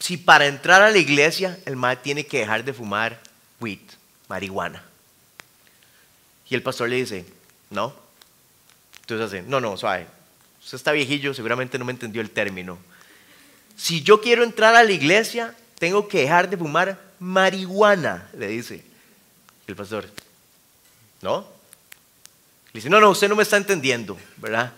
si 0.00 0.16
para 0.16 0.46
entrar 0.46 0.82
a 0.82 0.90
la 0.90 0.98
iglesia 0.98 1.56
el 1.66 1.76
madre 1.76 2.00
tiene 2.02 2.26
que 2.26 2.40
dejar 2.40 2.64
de 2.64 2.72
fumar 2.72 3.20
weed, 3.60 3.78
marihuana. 4.26 4.87
Y 6.50 6.54
el 6.54 6.62
pastor 6.62 6.88
le 6.88 6.96
dice, 6.96 7.24
no. 7.70 7.94
Entonces 9.00 9.26
hace, 9.26 9.42
no, 9.42 9.60
no, 9.60 9.76
suave. 9.76 10.06
Usted 10.62 10.76
está 10.76 10.92
viejillo, 10.92 11.34
seguramente 11.34 11.78
no 11.78 11.84
me 11.84 11.92
entendió 11.92 12.20
el 12.20 12.30
término. 12.30 12.78
Si 13.76 14.02
yo 14.02 14.20
quiero 14.20 14.42
entrar 14.42 14.74
a 14.74 14.82
la 14.82 14.92
iglesia, 14.92 15.54
tengo 15.78 16.08
que 16.08 16.22
dejar 16.22 16.50
de 16.50 16.56
fumar 16.56 17.00
marihuana, 17.18 18.28
le 18.36 18.48
dice. 18.48 18.76
Y 19.66 19.70
el 19.70 19.76
pastor, 19.76 20.08
¿no? 21.22 21.46
Le 22.72 22.78
dice, 22.80 22.90
no, 22.90 23.00
no, 23.00 23.10
usted 23.10 23.28
no 23.28 23.36
me 23.36 23.42
está 23.42 23.56
entendiendo, 23.56 24.18
¿verdad? 24.36 24.72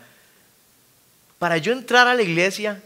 Para 1.39 1.57
yo 1.57 1.73
entrar 1.73 2.07
a 2.07 2.15
la 2.15 2.23
iglesia, 2.23 2.83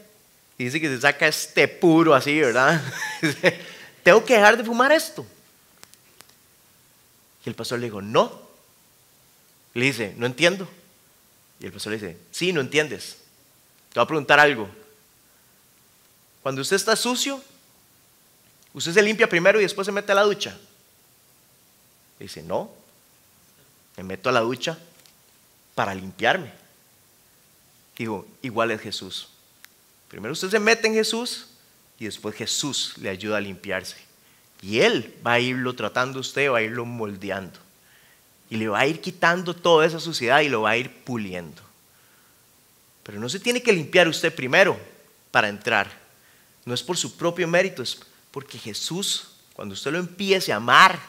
dice 0.56 0.80
que 0.80 0.88
se 0.88 1.00
saca 1.00 1.26
este 1.26 1.66
puro 1.66 2.14
así, 2.14 2.40
¿verdad? 2.40 2.80
Tengo 4.02 4.24
que 4.24 4.34
dejar 4.34 4.56
de 4.56 4.64
fumar 4.64 4.92
esto. 4.92 5.26
Y 7.44 7.48
el 7.48 7.54
pastor 7.54 7.78
le 7.78 7.86
dijo, 7.86 8.00
no. 8.00 8.43
Le 9.74 9.86
dice, 9.86 10.14
no 10.16 10.26
entiendo. 10.26 10.68
Y 11.60 11.66
el 11.66 11.72
pastor 11.72 11.92
le 11.92 11.98
dice, 11.98 12.18
sí, 12.30 12.52
no 12.52 12.60
entiendes. 12.60 13.18
Te 13.92 14.00
voy 14.00 14.04
a 14.04 14.08
preguntar 14.08 14.40
algo. 14.40 14.68
Cuando 16.42 16.62
usted 16.62 16.76
está 16.76 16.94
sucio, 16.96 17.42
usted 18.72 18.92
se 18.92 19.02
limpia 19.02 19.28
primero 19.28 19.58
y 19.58 19.64
después 19.64 19.86
se 19.86 19.92
mete 19.92 20.12
a 20.12 20.16
la 20.16 20.22
ducha. 20.22 20.56
dice, 22.18 22.42
no, 22.42 22.70
me 23.96 24.04
meto 24.04 24.28
a 24.28 24.32
la 24.32 24.40
ducha 24.40 24.78
para 25.74 25.94
limpiarme. 25.94 26.52
Digo, 27.96 28.26
igual 28.42 28.70
es 28.70 28.80
Jesús. 28.80 29.28
Primero 30.08 30.32
usted 30.32 30.50
se 30.50 30.60
mete 30.60 30.86
en 30.86 30.94
Jesús 30.94 31.46
y 31.98 32.04
después 32.04 32.34
Jesús 32.36 32.94
le 32.98 33.08
ayuda 33.08 33.38
a 33.38 33.40
limpiarse. 33.40 33.96
Y 34.62 34.80
Él 34.80 35.14
va 35.26 35.34
a 35.34 35.40
irlo 35.40 35.74
tratando 35.74 36.20
usted, 36.20 36.50
va 36.50 36.58
a 36.58 36.62
irlo 36.62 36.84
moldeando. 36.84 37.63
Y 38.54 38.56
le 38.56 38.68
va 38.68 38.78
a 38.78 38.86
ir 38.86 39.00
quitando 39.00 39.52
toda 39.52 39.84
esa 39.84 39.98
suciedad 39.98 40.40
y 40.40 40.48
lo 40.48 40.62
va 40.62 40.70
a 40.70 40.76
ir 40.76 40.88
puliendo. 41.02 41.60
Pero 43.02 43.18
no 43.18 43.28
se 43.28 43.40
tiene 43.40 43.60
que 43.60 43.72
limpiar 43.72 44.06
usted 44.06 44.32
primero 44.32 44.78
para 45.32 45.48
entrar. 45.48 45.90
No 46.64 46.72
es 46.72 46.80
por 46.80 46.96
su 46.96 47.16
propio 47.16 47.48
mérito, 47.48 47.82
es 47.82 47.98
porque 48.30 48.56
Jesús, 48.56 49.30
cuando 49.54 49.72
usted 49.72 49.90
lo 49.90 49.98
empiece 49.98 50.52
a 50.52 50.56
amar 50.56 51.00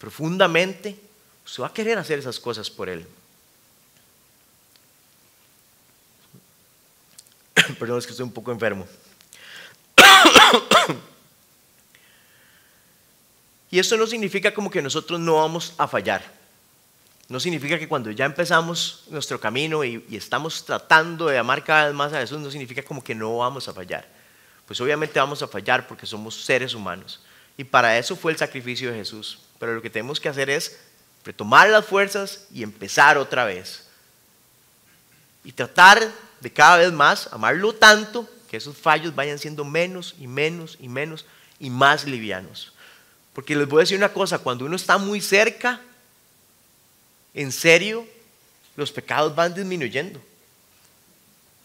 profundamente, 0.00 0.98
usted 1.46 1.62
va 1.62 1.68
a 1.68 1.72
querer 1.72 1.96
hacer 1.96 2.18
esas 2.18 2.40
cosas 2.40 2.68
por 2.68 2.88
Él. 2.88 3.06
Perdón, 7.78 8.00
es 8.00 8.04
que 8.06 8.10
estoy 8.10 8.24
un 8.24 8.32
poco 8.32 8.50
enfermo. 8.50 8.84
y 13.70 13.78
eso 13.78 13.96
no 13.96 14.08
significa 14.08 14.52
como 14.52 14.72
que 14.72 14.82
nosotros 14.82 15.20
no 15.20 15.36
vamos 15.36 15.72
a 15.78 15.86
fallar. 15.86 16.42
No 17.28 17.40
significa 17.40 17.78
que 17.78 17.88
cuando 17.88 18.10
ya 18.10 18.26
empezamos 18.26 19.04
nuestro 19.08 19.40
camino 19.40 19.82
y, 19.84 20.04
estamos 20.10 20.64
tratando 20.64 21.26
de 21.26 21.38
amar 21.38 21.64
cada 21.64 21.86
vez 21.86 21.94
más 21.94 22.12
a 22.12 22.20
Jesús, 22.20 22.38
no 22.38 22.50
significa 22.50 22.82
como 22.82 23.02
que 23.02 23.14
no 23.14 23.38
vamos 23.38 23.66
a 23.68 23.72
fallar. 23.72 24.06
Pues 24.66 24.80
obviamente 24.80 25.18
vamos 25.18 25.42
a 25.42 25.48
fallar 25.48 25.86
porque 25.86 26.06
somos 26.06 26.44
seres 26.44 26.74
humanos. 26.74 27.20
Y 27.56 27.64
para 27.64 27.96
eso 27.98 28.16
fue 28.16 28.32
el 28.32 28.38
sacrificio 28.38 28.90
de 28.90 28.98
Jesús. 28.98 29.38
Pero 29.58 29.74
lo 29.74 29.82
que 29.82 29.90
tenemos 29.90 30.20
que 30.20 30.28
hacer 30.28 30.50
es 30.50 30.78
retomar 31.24 31.68
las 31.70 31.84
fuerzas 31.84 32.46
y 32.52 32.62
empezar 32.62 33.16
otra 33.16 33.44
vez. 33.44 33.86
Y 35.44 35.52
tratar 35.52 36.10
de 36.40 36.52
cada 36.52 36.78
vez 36.78 36.92
más, 36.92 37.28
amarlo 37.32 37.74
tanto 37.74 38.28
que 38.50 38.58
esos 38.58 38.76
fallos 38.76 39.14
vayan 39.14 39.38
siendo 39.38 39.64
menos 39.64 40.14
y 40.18 40.26
menos 40.26 40.76
y 40.78 40.88
menos 40.88 41.24
y 41.58 41.70
más 41.70 42.04
livianos. 42.04 42.72
Porque 43.32 43.56
les 43.56 43.66
voy 43.66 43.80
a 43.80 43.80
decir 43.80 43.96
una 43.96 44.12
cosa, 44.12 44.38
cuando 44.38 44.64
uno 44.64 44.76
está 44.76 44.98
muy 44.98 45.20
cerca, 45.20 45.80
en 47.34 47.50
serio, 47.50 48.06
los 48.76 48.92
pecados 48.92 49.34
van 49.34 49.52
disminuyendo. 49.52 50.20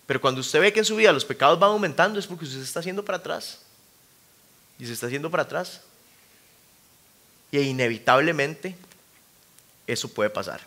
Pero 0.06 0.20
cuando 0.20 0.42
usted 0.42 0.60
ve 0.60 0.74
que 0.74 0.80
en 0.80 0.86
su 0.86 0.96
vida 0.96 1.14
los 1.14 1.24
pecados 1.24 1.60
van 1.60 1.70
aumentando 1.70 2.18
es 2.18 2.26
porque 2.26 2.46
usted 2.46 2.58
se 2.58 2.64
está 2.64 2.80
haciendo 2.80 3.06
para 3.06 3.20
atrás. 3.20 3.60
Y 4.80 4.86
se 4.88 4.94
está 4.94 5.06
haciendo 5.06 5.30
para 5.30 5.44
atrás. 5.44 5.82
Y 7.52 7.60
inevitablemente 7.60 8.76
eso 9.86 10.08
puede 10.10 10.32
pasar. 10.32 10.62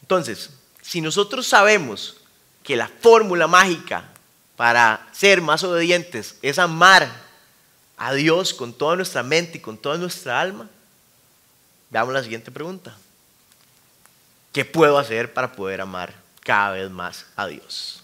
Entonces, 0.00 0.50
si 0.82 1.00
nosotros 1.00 1.46
sabemos 1.46 2.16
que 2.62 2.76
la 2.76 2.88
fórmula 2.88 3.46
mágica 3.46 4.10
para 4.56 5.06
ser 5.12 5.40
más 5.40 5.64
obedientes 5.64 6.36
es 6.40 6.58
amar 6.58 7.10
a 7.96 8.12
Dios 8.14 8.54
con 8.54 8.72
toda 8.72 8.96
nuestra 8.96 9.22
mente 9.22 9.58
y 9.58 9.60
con 9.60 9.76
toda 9.76 9.98
nuestra 9.98 10.40
alma, 10.40 10.68
veamos 11.90 12.14
la 12.14 12.22
siguiente 12.22 12.50
pregunta. 12.50 12.96
¿Qué 14.52 14.64
puedo 14.64 14.98
hacer 14.98 15.32
para 15.32 15.52
poder 15.52 15.80
amar 15.80 16.14
cada 16.40 16.70
vez 16.72 16.90
más 16.90 17.26
a 17.36 17.46
Dios? 17.46 18.02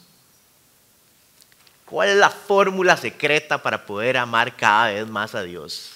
¿Cuál 1.85 2.11
es 2.11 2.16
la 2.16 2.31
fórmula 2.31 2.97
secreta 2.97 3.62
para 3.62 3.85
poder 3.85 4.16
amar 4.16 4.57
cada 4.57 4.88
vez 4.88 5.07
más 5.09 5.35
a 5.35 5.43
Dios? 5.43 5.93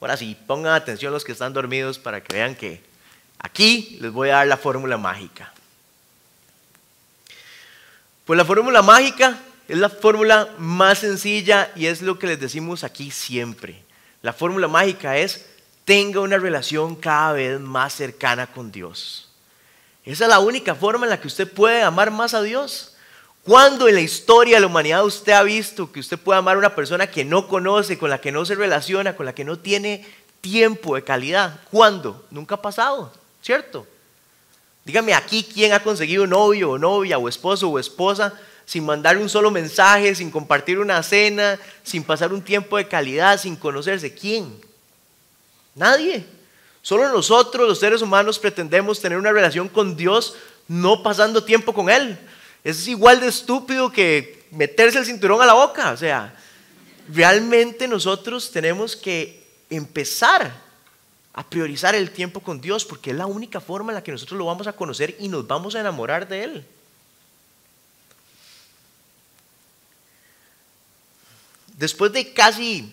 Ahora 0.00 0.16
sí, 0.16 0.36
pongan 0.46 0.74
atención 0.74 1.12
los 1.12 1.24
que 1.24 1.32
están 1.32 1.52
dormidos 1.52 1.98
para 1.98 2.22
que 2.22 2.34
vean 2.34 2.54
que 2.54 2.82
aquí 3.38 3.98
les 4.00 4.12
voy 4.12 4.30
a 4.30 4.36
dar 4.36 4.46
la 4.46 4.56
fórmula 4.56 4.96
mágica. 4.96 5.52
Pues 8.24 8.36
la 8.36 8.44
fórmula 8.44 8.82
mágica 8.82 9.38
es 9.66 9.76
la 9.78 9.88
fórmula 9.88 10.54
más 10.58 10.98
sencilla 10.98 11.70
y 11.74 11.86
es 11.86 12.00
lo 12.00 12.18
que 12.18 12.26
les 12.26 12.40
decimos 12.40 12.84
aquí 12.84 13.10
siempre. 13.10 13.82
La 14.22 14.32
fórmula 14.32 14.68
mágica 14.68 15.16
es 15.16 15.46
tenga 15.88 16.20
una 16.20 16.36
relación 16.36 16.94
cada 16.96 17.32
vez 17.32 17.58
más 17.58 17.94
cercana 17.94 18.46
con 18.46 18.70
Dios. 18.70 19.26
Esa 20.04 20.24
es 20.24 20.28
la 20.28 20.38
única 20.38 20.74
forma 20.74 21.06
en 21.06 21.10
la 21.10 21.18
que 21.18 21.28
usted 21.28 21.50
puede 21.50 21.80
amar 21.80 22.10
más 22.10 22.34
a 22.34 22.42
Dios. 22.42 22.94
¿Cuándo 23.42 23.88
en 23.88 23.94
la 23.94 24.02
historia 24.02 24.56
de 24.56 24.60
la 24.60 24.66
humanidad 24.66 25.02
usted 25.02 25.32
ha 25.32 25.42
visto 25.42 25.90
que 25.90 26.00
usted 26.00 26.18
puede 26.18 26.40
amar 26.40 26.56
a 26.56 26.58
una 26.58 26.74
persona 26.74 27.06
que 27.06 27.24
no 27.24 27.48
conoce, 27.48 27.96
con 27.96 28.10
la 28.10 28.20
que 28.20 28.30
no 28.30 28.44
se 28.44 28.54
relaciona, 28.54 29.16
con 29.16 29.24
la 29.24 29.34
que 29.34 29.46
no 29.46 29.58
tiene 29.58 30.06
tiempo 30.42 30.94
de 30.94 31.04
calidad? 31.04 31.58
¿Cuándo? 31.70 32.22
Nunca 32.30 32.56
ha 32.56 32.60
pasado, 32.60 33.10
¿cierto? 33.40 33.86
Dígame 34.84 35.14
aquí 35.14 35.42
quién 35.42 35.72
ha 35.72 35.82
conseguido 35.82 36.26
novio 36.26 36.72
o 36.72 36.78
novia 36.78 37.16
o 37.16 37.30
esposo 37.30 37.66
o 37.70 37.78
esposa 37.78 38.34
sin 38.66 38.84
mandar 38.84 39.16
un 39.16 39.30
solo 39.30 39.50
mensaje, 39.50 40.14
sin 40.14 40.30
compartir 40.30 40.80
una 40.80 41.02
cena, 41.02 41.58
sin 41.82 42.04
pasar 42.04 42.34
un 42.34 42.42
tiempo 42.42 42.76
de 42.76 42.86
calidad, 42.86 43.40
sin 43.40 43.56
conocerse. 43.56 44.12
¿Quién? 44.12 44.67
Nadie. 45.78 46.26
Solo 46.82 47.08
nosotros, 47.10 47.68
los 47.68 47.80
seres 47.80 48.02
humanos, 48.02 48.38
pretendemos 48.38 49.00
tener 49.00 49.18
una 49.18 49.32
relación 49.32 49.68
con 49.68 49.96
Dios 49.96 50.34
no 50.68 51.02
pasando 51.02 51.44
tiempo 51.44 51.72
con 51.72 51.88
Él. 51.88 52.18
Es 52.64 52.86
igual 52.88 53.20
de 53.20 53.28
estúpido 53.28 53.90
que 53.90 54.46
meterse 54.50 54.98
el 54.98 55.06
cinturón 55.06 55.40
a 55.40 55.46
la 55.46 55.54
boca. 55.54 55.92
O 55.92 55.96
sea, 55.96 56.34
realmente 57.08 57.88
nosotros 57.88 58.50
tenemos 58.50 58.96
que 58.96 59.46
empezar 59.70 60.52
a 61.32 61.48
priorizar 61.48 61.94
el 61.94 62.10
tiempo 62.10 62.40
con 62.40 62.60
Dios 62.60 62.84
porque 62.84 63.10
es 63.10 63.16
la 63.16 63.26
única 63.26 63.60
forma 63.60 63.92
en 63.92 63.96
la 63.96 64.02
que 64.02 64.12
nosotros 64.12 64.38
lo 64.38 64.46
vamos 64.46 64.66
a 64.66 64.72
conocer 64.72 65.16
y 65.20 65.28
nos 65.28 65.46
vamos 65.46 65.74
a 65.74 65.80
enamorar 65.80 66.26
de 66.26 66.44
Él. 66.44 66.66
Después 71.76 72.12
de 72.12 72.32
casi, 72.32 72.92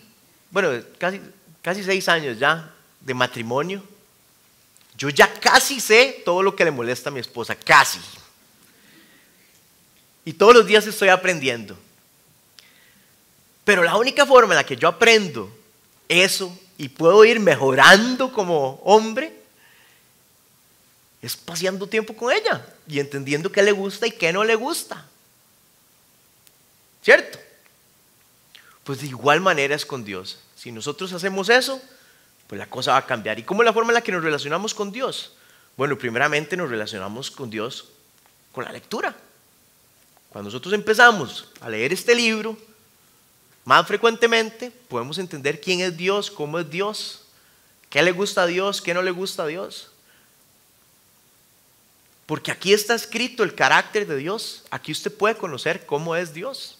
bueno, 0.50 0.70
casi, 0.96 1.20
casi 1.60 1.82
seis 1.82 2.08
años 2.08 2.38
ya 2.38 2.72
de 3.06 3.14
matrimonio, 3.14 3.82
yo 4.98 5.08
ya 5.10 5.32
casi 5.32 5.78
sé 5.78 6.22
todo 6.24 6.42
lo 6.42 6.56
que 6.56 6.64
le 6.64 6.72
molesta 6.72 7.08
a 7.08 7.12
mi 7.12 7.20
esposa, 7.20 7.54
casi. 7.54 8.00
Y 10.24 10.32
todos 10.32 10.54
los 10.54 10.66
días 10.66 10.84
estoy 10.88 11.08
aprendiendo. 11.08 11.78
Pero 13.64 13.84
la 13.84 13.96
única 13.96 14.26
forma 14.26 14.54
en 14.54 14.56
la 14.56 14.66
que 14.66 14.76
yo 14.76 14.88
aprendo 14.88 15.56
eso 16.08 16.56
y 16.78 16.88
puedo 16.88 17.24
ir 17.24 17.38
mejorando 17.38 18.32
como 18.32 18.80
hombre 18.84 19.32
es 21.22 21.36
paseando 21.36 21.86
tiempo 21.86 22.16
con 22.16 22.32
ella 22.32 22.66
y 22.88 22.98
entendiendo 22.98 23.52
qué 23.52 23.62
le 23.62 23.72
gusta 23.72 24.08
y 24.08 24.12
qué 24.12 24.32
no 24.32 24.42
le 24.42 24.56
gusta. 24.56 25.06
¿Cierto? 27.02 27.38
Pues 28.82 29.00
de 29.00 29.06
igual 29.06 29.40
manera 29.40 29.76
es 29.76 29.86
con 29.86 30.04
Dios. 30.04 30.40
Si 30.56 30.72
nosotros 30.72 31.12
hacemos 31.12 31.48
eso, 31.48 31.80
pues 32.46 32.58
la 32.58 32.66
cosa 32.66 32.92
va 32.92 32.98
a 32.98 33.06
cambiar. 33.06 33.38
¿Y 33.38 33.42
cómo 33.42 33.62
es 33.62 33.66
la 33.66 33.72
forma 33.72 33.90
en 33.90 33.94
la 33.94 34.02
que 34.02 34.12
nos 34.12 34.22
relacionamos 34.22 34.74
con 34.74 34.92
Dios? 34.92 35.32
Bueno, 35.76 35.98
primeramente 35.98 36.56
nos 36.56 36.70
relacionamos 36.70 37.30
con 37.30 37.50
Dios 37.50 37.86
con 38.52 38.64
la 38.64 38.72
lectura. 38.72 39.14
Cuando 40.30 40.48
nosotros 40.48 40.72
empezamos 40.74 41.48
a 41.60 41.68
leer 41.68 41.92
este 41.92 42.14
libro, 42.14 42.56
más 43.64 43.86
frecuentemente 43.86 44.70
podemos 44.70 45.18
entender 45.18 45.60
quién 45.60 45.80
es 45.80 45.96
Dios, 45.96 46.30
cómo 46.30 46.58
es 46.58 46.70
Dios, 46.70 47.24
qué 47.90 48.02
le 48.02 48.12
gusta 48.12 48.42
a 48.42 48.46
Dios, 48.46 48.80
qué 48.80 48.94
no 48.94 49.02
le 49.02 49.10
gusta 49.10 49.42
a 49.42 49.46
Dios. 49.46 49.90
Porque 52.26 52.50
aquí 52.50 52.72
está 52.72 52.94
escrito 52.94 53.42
el 53.42 53.54
carácter 53.54 54.06
de 54.06 54.16
Dios. 54.16 54.64
Aquí 54.70 54.92
usted 54.92 55.12
puede 55.12 55.36
conocer 55.36 55.86
cómo 55.86 56.16
es 56.16 56.32
Dios. 56.32 56.78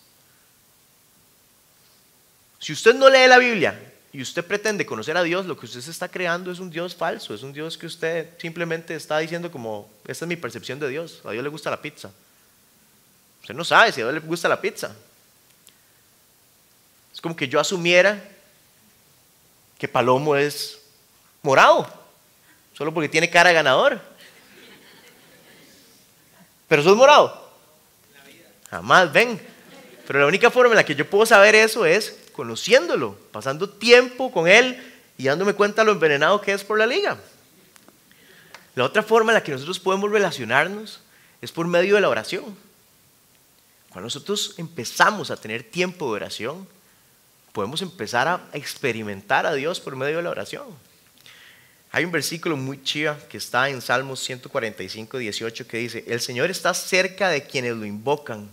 Si 2.58 2.72
usted 2.72 2.94
no 2.94 3.08
lee 3.08 3.28
la 3.28 3.38
Biblia 3.38 3.94
y 4.16 4.22
usted 4.22 4.46
pretende 4.46 4.86
conocer 4.86 5.14
a 5.18 5.22
Dios, 5.22 5.44
lo 5.44 5.58
que 5.58 5.66
usted 5.66 5.82
se 5.82 5.90
está 5.90 6.08
creando 6.08 6.50
es 6.50 6.58
un 6.58 6.70
Dios 6.70 6.96
falso, 6.96 7.34
es 7.34 7.42
un 7.42 7.52
Dios 7.52 7.76
que 7.76 7.84
usted 7.84 8.30
simplemente 8.38 8.94
está 8.94 9.18
diciendo 9.18 9.50
como, 9.50 9.90
esta 10.06 10.24
es 10.24 10.28
mi 10.30 10.36
percepción 10.36 10.80
de 10.80 10.88
Dios, 10.88 11.20
a 11.22 11.32
Dios 11.32 11.44
le 11.44 11.50
gusta 11.50 11.68
la 11.68 11.82
pizza. 11.82 12.10
Usted 13.42 13.52
no 13.52 13.62
sabe 13.62 13.92
si 13.92 14.00
a 14.00 14.04
Dios 14.04 14.14
le 14.14 14.26
gusta 14.26 14.48
la 14.48 14.58
pizza. 14.58 14.96
Es 17.12 17.20
como 17.20 17.36
que 17.36 17.46
yo 17.46 17.60
asumiera 17.60 18.18
que 19.76 19.86
Palomo 19.86 20.34
es 20.34 20.78
morado, 21.42 21.86
solo 22.72 22.94
porque 22.94 23.10
tiene 23.10 23.28
cara 23.28 23.52
ganador. 23.52 24.00
Pero 26.68 26.82
sos 26.82 26.96
morado. 26.96 27.50
Jamás, 28.70 29.12
ven. 29.12 29.38
Pero 30.06 30.20
la 30.20 30.26
única 30.26 30.50
forma 30.50 30.72
en 30.72 30.76
la 30.76 30.86
que 30.86 30.94
yo 30.94 31.04
puedo 31.04 31.26
saber 31.26 31.54
eso 31.54 31.84
es 31.84 32.16
conociéndolo, 32.36 33.18
pasando 33.32 33.68
tiempo 33.68 34.30
con 34.30 34.46
él 34.46 34.80
y 35.18 35.24
dándome 35.24 35.54
cuenta 35.54 35.82
lo 35.82 35.92
envenenado 35.92 36.40
que 36.40 36.52
es 36.52 36.62
por 36.62 36.78
la 36.78 36.86
liga. 36.86 37.18
La 38.74 38.84
otra 38.84 39.02
forma 39.02 39.32
en 39.32 39.36
la 39.36 39.42
que 39.42 39.52
nosotros 39.52 39.80
podemos 39.80 40.12
relacionarnos 40.12 41.00
es 41.40 41.50
por 41.50 41.66
medio 41.66 41.94
de 41.94 42.02
la 42.02 42.10
oración. 42.10 42.44
Cuando 43.88 44.06
nosotros 44.06 44.54
empezamos 44.58 45.30
a 45.30 45.36
tener 45.38 45.62
tiempo 45.62 46.04
de 46.06 46.12
oración, 46.12 46.68
podemos 47.52 47.80
empezar 47.80 48.28
a 48.28 48.40
experimentar 48.52 49.46
a 49.46 49.54
Dios 49.54 49.80
por 49.80 49.96
medio 49.96 50.18
de 50.18 50.22
la 50.22 50.30
oración. 50.30 50.66
Hay 51.90 52.04
un 52.04 52.12
versículo 52.12 52.58
muy 52.58 52.82
chiva 52.82 53.16
que 53.30 53.38
está 53.38 53.70
en 53.70 53.80
Salmos 53.80 54.20
145, 54.20 55.16
18 55.16 55.66
que 55.66 55.78
dice, 55.78 56.04
el 56.06 56.20
Señor 56.20 56.50
está 56.50 56.74
cerca 56.74 57.30
de 57.30 57.46
quienes 57.46 57.74
lo 57.74 57.86
invocan, 57.86 58.50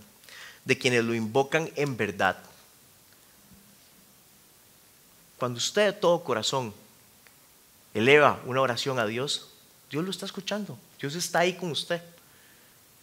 de 0.63 0.77
quienes 0.77 1.03
lo 1.03 1.13
invocan 1.13 1.69
en 1.75 1.97
verdad. 1.97 2.37
Cuando 5.43 5.57
usted 5.57 5.87
de 5.87 5.91
todo 5.91 6.23
corazón 6.23 6.73
eleva 7.93 8.39
una 8.45 8.61
oración 8.61 8.97
a 8.97 9.05
Dios, 9.05 9.49
Dios 9.91 10.01
lo 10.05 10.09
está 10.09 10.25
escuchando, 10.25 10.79
Dios 11.01 11.15
está 11.15 11.39
ahí 11.39 11.51
con 11.51 11.69
usted. 11.69 12.01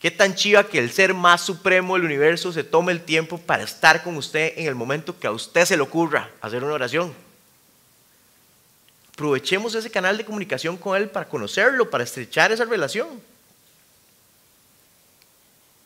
Qué 0.00 0.11
tan 0.11 0.35
chiva 0.35 0.66
que 0.66 0.79
el 0.79 0.90
ser 0.90 1.12
más 1.12 1.42
supremo 1.42 1.96
del 1.96 2.07
universo 2.07 2.50
se 2.50 2.64
tome 2.64 2.92
el 2.92 3.03
tiempo 3.03 3.37
para 3.37 3.64
estar 3.64 4.03
con 4.03 4.16
usted 4.16 4.55
en 4.57 4.66
el 4.66 4.74
momento 4.74 5.20
que 5.20 5.26
a 5.26 5.33
usted 5.33 5.66
se 5.66 5.76
le 5.76 5.83
ocurra 5.83 6.31
hacer 6.40 6.64
una 6.64 6.72
oración. 6.72 7.12
Aprovechemos 9.12 9.74
ese 9.74 9.90
canal 9.90 10.16
de 10.16 10.24
comunicación 10.24 10.79
con 10.79 10.96
Él 10.96 11.11
para 11.11 11.29
conocerlo, 11.29 11.90
para 11.90 12.05
estrechar 12.05 12.53
esa 12.53 12.64
relación. 12.64 13.20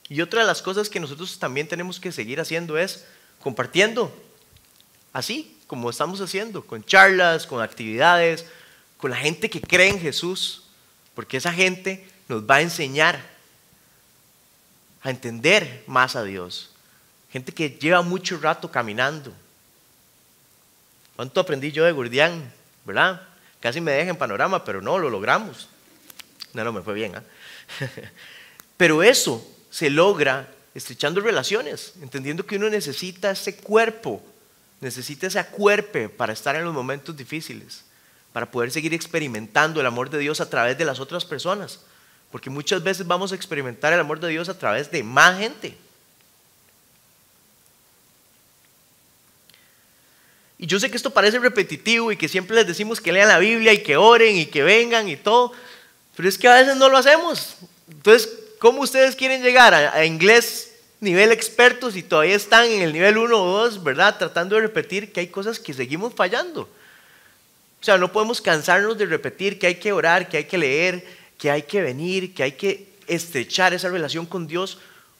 Y 0.08 0.20
otra 0.20 0.42
de 0.42 0.46
las 0.46 0.62
cosas 0.62 0.88
que 0.88 1.00
nosotros 1.00 1.36
también 1.40 1.66
tenemos 1.66 1.98
que 1.98 2.12
seguir 2.12 2.38
haciendo 2.38 2.78
es 2.78 3.04
compartiendo, 3.40 4.14
así 5.12 5.53
como 5.66 5.90
estamos 5.90 6.20
haciendo, 6.20 6.66
con 6.66 6.84
charlas, 6.84 7.46
con 7.46 7.62
actividades, 7.62 8.46
con 8.96 9.10
la 9.10 9.16
gente 9.16 9.50
que 9.50 9.60
cree 9.60 9.88
en 9.88 10.00
Jesús, 10.00 10.64
porque 11.14 11.36
esa 11.36 11.52
gente 11.52 12.08
nos 12.28 12.42
va 12.42 12.56
a 12.56 12.62
enseñar 12.62 13.20
a 15.02 15.10
entender 15.10 15.84
más 15.86 16.16
a 16.16 16.24
Dios. 16.24 16.70
Gente 17.30 17.52
que 17.52 17.70
lleva 17.70 18.02
mucho 18.02 18.38
rato 18.38 18.70
caminando. 18.70 19.32
¿Cuánto 21.16 21.40
aprendí 21.40 21.72
yo 21.72 21.84
de 21.84 21.92
Gurdián? 21.92 22.52
¿Verdad? 22.84 23.22
Casi 23.60 23.80
me 23.80 23.92
deja 23.92 24.10
en 24.10 24.16
panorama, 24.16 24.64
pero 24.64 24.80
no, 24.80 24.98
lo 24.98 25.10
logramos. 25.10 25.68
No, 26.52 26.64
no, 26.64 26.72
me 26.72 26.82
fue 26.82 26.94
bien. 26.94 27.16
¿ah? 27.16 27.22
pero 28.76 29.02
eso 29.02 29.46
se 29.70 29.90
logra 29.90 30.48
estrechando 30.74 31.20
relaciones, 31.20 31.94
entendiendo 32.00 32.46
que 32.46 32.56
uno 32.56 32.68
necesita 32.68 33.30
ese 33.30 33.56
cuerpo, 33.56 34.22
necesita 34.84 35.26
ese 35.26 35.44
cuerpo 35.46 36.08
para 36.16 36.32
estar 36.32 36.54
en 36.54 36.64
los 36.64 36.72
momentos 36.72 37.16
difíciles, 37.16 37.84
para 38.32 38.50
poder 38.50 38.70
seguir 38.70 38.94
experimentando 38.94 39.80
el 39.80 39.86
amor 39.86 40.10
de 40.10 40.18
Dios 40.18 40.40
a 40.40 40.48
través 40.48 40.78
de 40.78 40.84
las 40.84 41.00
otras 41.00 41.24
personas 41.24 41.80
porque 42.34 42.50
muchas 42.50 42.82
veces 42.82 43.06
vamos 43.06 43.30
a 43.30 43.36
experimentar 43.36 43.92
el 43.92 44.00
amor 44.00 44.18
de 44.18 44.26
Dios 44.26 44.48
a 44.48 44.58
través 44.58 44.90
de 44.90 45.04
más 45.04 45.38
gente. 45.38 45.78
Y 50.58 50.66
yo 50.66 50.80
sé 50.80 50.90
que 50.90 50.96
esto 50.96 51.10
parece 51.10 51.38
repetitivo 51.38 52.10
y 52.10 52.16
que 52.16 52.28
siempre 52.28 52.56
les 52.56 52.66
decimos 52.66 53.00
que 53.00 53.12
lean 53.12 53.28
la 53.28 53.38
Biblia 53.38 53.72
y 53.72 53.84
que 53.84 53.96
oren 53.96 54.36
y 54.36 54.46
que 54.46 54.64
vengan 54.64 55.08
y 55.08 55.14
todo, 55.14 55.52
pero 56.16 56.28
es 56.28 56.36
que 56.36 56.48
a 56.48 56.54
veces 56.54 56.74
no 56.74 56.88
lo 56.88 56.96
hacemos. 56.96 57.54
Entonces, 57.88 58.28
¿cómo 58.58 58.80
ustedes 58.80 59.14
quieren 59.14 59.40
llegar 59.40 59.72
a, 59.72 60.04
inglés 60.04 60.73
nivel 61.04 61.30
expertos 61.30 61.96
y 61.96 62.02
todavía 62.02 62.34
están 62.34 62.64
en 62.64 62.82
el 62.82 62.92
nivel 62.92 63.18
1 63.18 63.42
o 63.42 63.62
2, 63.64 63.84
¿verdad? 63.84 64.18
Tratando 64.18 64.56
de 64.56 64.62
repetir 64.62 65.12
que 65.12 65.20
hay 65.20 65.28
cosas 65.28 65.60
que 65.60 65.72
seguimos 65.72 66.14
fallando. 66.14 66.62
O 66.62 67.84
sea, 67.84 67.98
no 67.98 68.10
podemos 68.10 68.40
cansarnos 68.40 68.96
de 68.96 69.06
repetir 69.06 69.58
que 69.58 69.66
hay 69.66 69.74
que 69.74 69.92
orar, 69.92 70.28
que 70.28 70.38
hay 70.38 70.44
que 70.44 70.58
leer, 70.58 71.06
que 71.38 71.50
hay 71.50 71.62
que 71.62 71.82
venir, 71.82 72.34
que 72.34 72.42
hay 72.42 72.52
que 72.52 72.88
estrechar 73.06 73.74
esa 73.74 73.90
relación 73.90 74.24
con 74.24 74.46
Dios, 74.46 74.78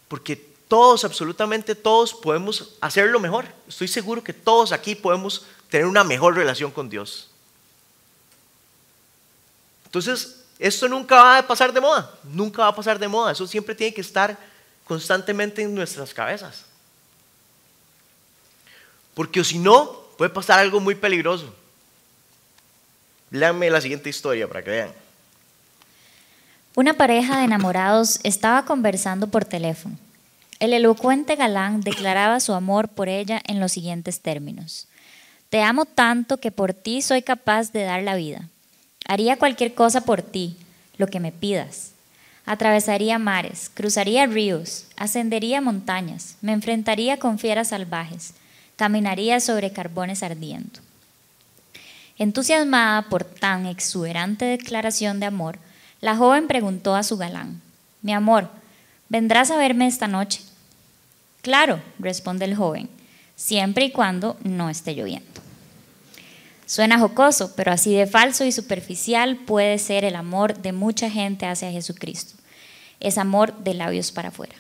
porque 0.08 0.36
todos, 0.66 1.04
absolutamente 1.04 1.74
todos, 1.74 2.14
podemos 2.14 2.74
hacerlo 2.80 3.20
mejor. 3.20 3.44
Estoy 3.68 3.88
seguro 3.88 4.24
que 4.24 4.32
todos 4.32 4.72
aquí 4.72 4.94
podemos 4.94 5.46
tener 5.68 5.86
una 5.86 6.04
mejor 6.04 6.34
relación 6.34 6.70
con 6.70 6.88
Dios. 6.88 7.28
Entonces, 9.84 10.44
esto 10.58 10.88
nunca 10.88 11.16
va 11.16 11.38
a 11.38 11.46
pasar 11.46 11.72
de 11.72 11.80
moda, 11.80 12.10
nunca 12.24 12.62
va 12.62 12.68
a 12.68 12.74
pasar 12.74 12.98
de 12.98 13.08
moda, 13.08 13.32
eso 13.32 13.46
siempre 13.46 13.74
tiene 13.74 13.92
que 13.92 14.00
estar 14.00 14.38
constantemente 14.86 15.62
en 15.62 15.74
nuestras 15.74 16.12
cabezas. 16.12 16.64
Porque 19.14 19.44
si 19.44 19.58
no, 19.58 19.92
puede 20.18 20.30
pasar 20.30 20.58
algo 20.58 20.80
muy 20.80 20.94
peligroso. 20.94 21.54
Léanme 23.30 23.70
la 23.70 23.80
siguiente 23.80 24.10
historia 24.10 24.46
para 24.46 24.62
que 24.62 24.70
vean. 24.70 24.92
Una 26.76 26.94
pareja 26.94 27.38
de 27.38 27.44
enamorados 27.44 28.18
estaba 28.24 28.64
conversando 28.64 29.28
por 29.28 29.44
teléfono. 29.44 29.96
El 30.58 30.72
elocuente 30.72 31.36
galán 31.36 31.80
declaraba 31.80 32.40
su 32.40 32.52
amor 32.52 32.88
por 32.88 33.08
ella 33.08 33.40
en 33.46 33.60
los 33.60 33.72
siguientes 33.72 34.20
términos. 34.20 34.88
Te 35.50 35.62
amo 35.62 35.84
tanto 35.84 36.38
que 36.38 36.50
por 36.50 36.74
ti 36.74 37.02
soy 37.02 37.22
capaz 37.22 37.70
de 37.72 37.84
dar 37.84 38.02
la 38.02 38.16
vida. 38.16 38.48
Haría 39.06 39.36
cualquier 39.36 39.74
cosa 39.74 40.00
por 40.00 40.22
ti, 40.22 40.56
lo 40.96 41.06
que 41.06 41.20
me 41.20 41.30
pidas. 41.30 41.93
Atravesaría 42.46 43.18
mares, 43.18 43.70
cruzaría 43.72 44.26
ríos, 44.26 44.87
ascendería 44.96 45.62
montañas, 45.62 46.37
me 46.42 46.52
enfrentaría 46.52 47.18
con 47.18 47.38
fieras 47.38 47.68
salvajes, 47.68 48.35
caminaría 48.76 49.40
sobre 49.40 49.72
carbones 49.72 50.22
ardiendo. 50.22 50.80
Entusiasmada 52.18 53.02
por 53.09 53.24
tan 53.24 53.66
exuberante 53.66 54.44
declaración 54.44 55.20
de 55.20 55.26
amor, 55.26 55.59
la 56.00 56.16
joven 56.16 56.46
preguntó 56.46 56.94
a 56.94 57.02
su 57.02 57.16
galán, 57.16 57.62
Mi 58.02 58.12
amor, 58.12 58.50
¿vendrás 59.09 59.50
a 59.50 59.57
verme 59.57 59.87
esta 59.87 60.07
noche? 60.07 60.42
Claro, 61.40 61.80
responde 61.98 62.44
el 62.44 62.54
joven, 62.54 62.90
siempre 63.37 63.87
y 63.87 63.90
cuando 63.90 64.37
no 64.44 64.68
esté 64.68 64.94
lloviendo. 64.94 65.33
Suena 66.66 66.98
jocoso, 66.98 67.55
pero 67.55 67.72
así 67.72 67.94
de 67.94 68.07
falso 68.07 68.44
y 68.44 68.53
superficial 68.53 69.37
puede 69.37 69.79
ser 69.79 70.05
el 70.05 70.16
amor 70.16 70.59
de 70.59 70.72
mucha 70.72 71.11
gente 71.11 71.46
hacia 71.46 71.70
Jesucristo. 71.70 72.35
Es 73.00 73.18
amor 73.18 73.55
de 73.59 73.74
labios 73.74 74.12
para 74.12 74.29
afuera. 74.29 74.55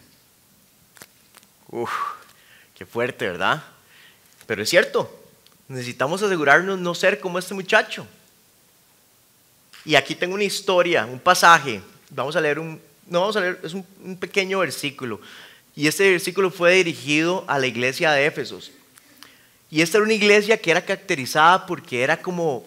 Uf, 1.70 1.90
qué 2.76 2.84
fuerte, 2.84 3.26
¿verdad? 3.26 3.62
Pero 4.46 4.62
es 4.62 4.68
cierto, 4.68 5.24
necesitamos 5.66 6.22
asegurarnos 6.22 6.78
no 6.78 6.94
ser 6.94 7.20
como 7.20 7.38
este 7.38 7.54
muchacho. 7.54 8.06
Y 9.86 9.94
aquí 9.94 10.14
tengo 10.14 10.34
una 10.34 10.44
historia, 10.44 11.06
un 11.06 11.18
pasaje. 11.18 11.80
Vamos 12.10 12.36
a 12.36 12.40
leer 12.40 12.58
un, 12.58 12.80
no 13.06 13.20
vamos 13.20 13.36
a 13.36 13.40
leer, 13.40 13.60
es 13.62 13.72
un, 13.72 13.86
un 14.02 14.16
pequeño 14.18 14.58
versículo. 14.58 15.20
Y 15.74 15.88
este 15.88 16.10
versículo 16.10 16.50
fue 16.50 16.74
dirigido 16.74 17.44
a 17.48 17.58
la 17.58 17.66
iglesia 17.66 18.12
de 18.12 18.26
Éfesos. 18.26 18.72
Y 19.74 19.82
esta 19.82 19.98
era 19.98 20.04
una 20.04 20.14
iglesia 20.14 20.56
que 20.56 20.70
era 20.70 20.84
caracterizada 20.84 21.66
porque 21.66 22.00
era 22.00 22.22
como 22.22 22.64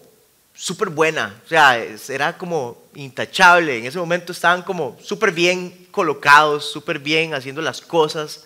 súper 0.53 0.89
buena, 0.89 1.39
o 1.45 1.47
sea, 1.47 1.81
era 2.09 2.37
como 2.37 2.83
intachable. 2.95 3.77
En 3.77 3.85
ese 3.85 3.97
momento 3.97 4.33
estaban 4.33 4.61
como 4.61 4.99
súper 5.01 5.31
bien 5.31 5.87
colocados, 5.89 6.69
súper 6.69 6.99
bien 6.99 7.33
haciendo 7.33 7.61
las 7.61 7.79
cosas. 7.79 8.43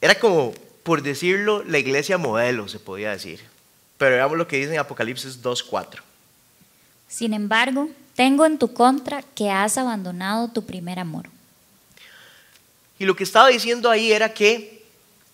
Era 0.00 0.16
como, 0.16 0.52
por 0.82 1.02
decirlo, 1.02 1.62
la 1.62 1.78
iglesia 1.78 2.18
modelo, 2.18 2.66
se 2.66 2.80
podía 2.80 3.12
decir. 3.12 3.40
Pero 3.96 4.16
veamos 4.16 4.36
lo 4.36 4.48
que 4.48 4.56
dice 4.56 4.72
en 4.74 4.80
Apocalipsis 4.80 5.40
2.4. 5.40 6.00
Sin 7.06 7.32
embargo, 7.32 7.88
tengo 8.16 8.44
en 8.44 8.58
tu 8.58 8.74
contra 8.74 9.22
que 9.36 9.52
has 9.52 9.78
abandonado 9.78 10.48
tu 10.48 10.66
primer 10.66 10.98
amor. 10.98 11.28
Y 12.98 13.04
lo 13.04 13.14
que 13.14 13.22
estaba 13.22 13.46
diciendo 13.46 13.88
ahí 13.88 14.10
era 14.10 14.34
que 14.34 14.79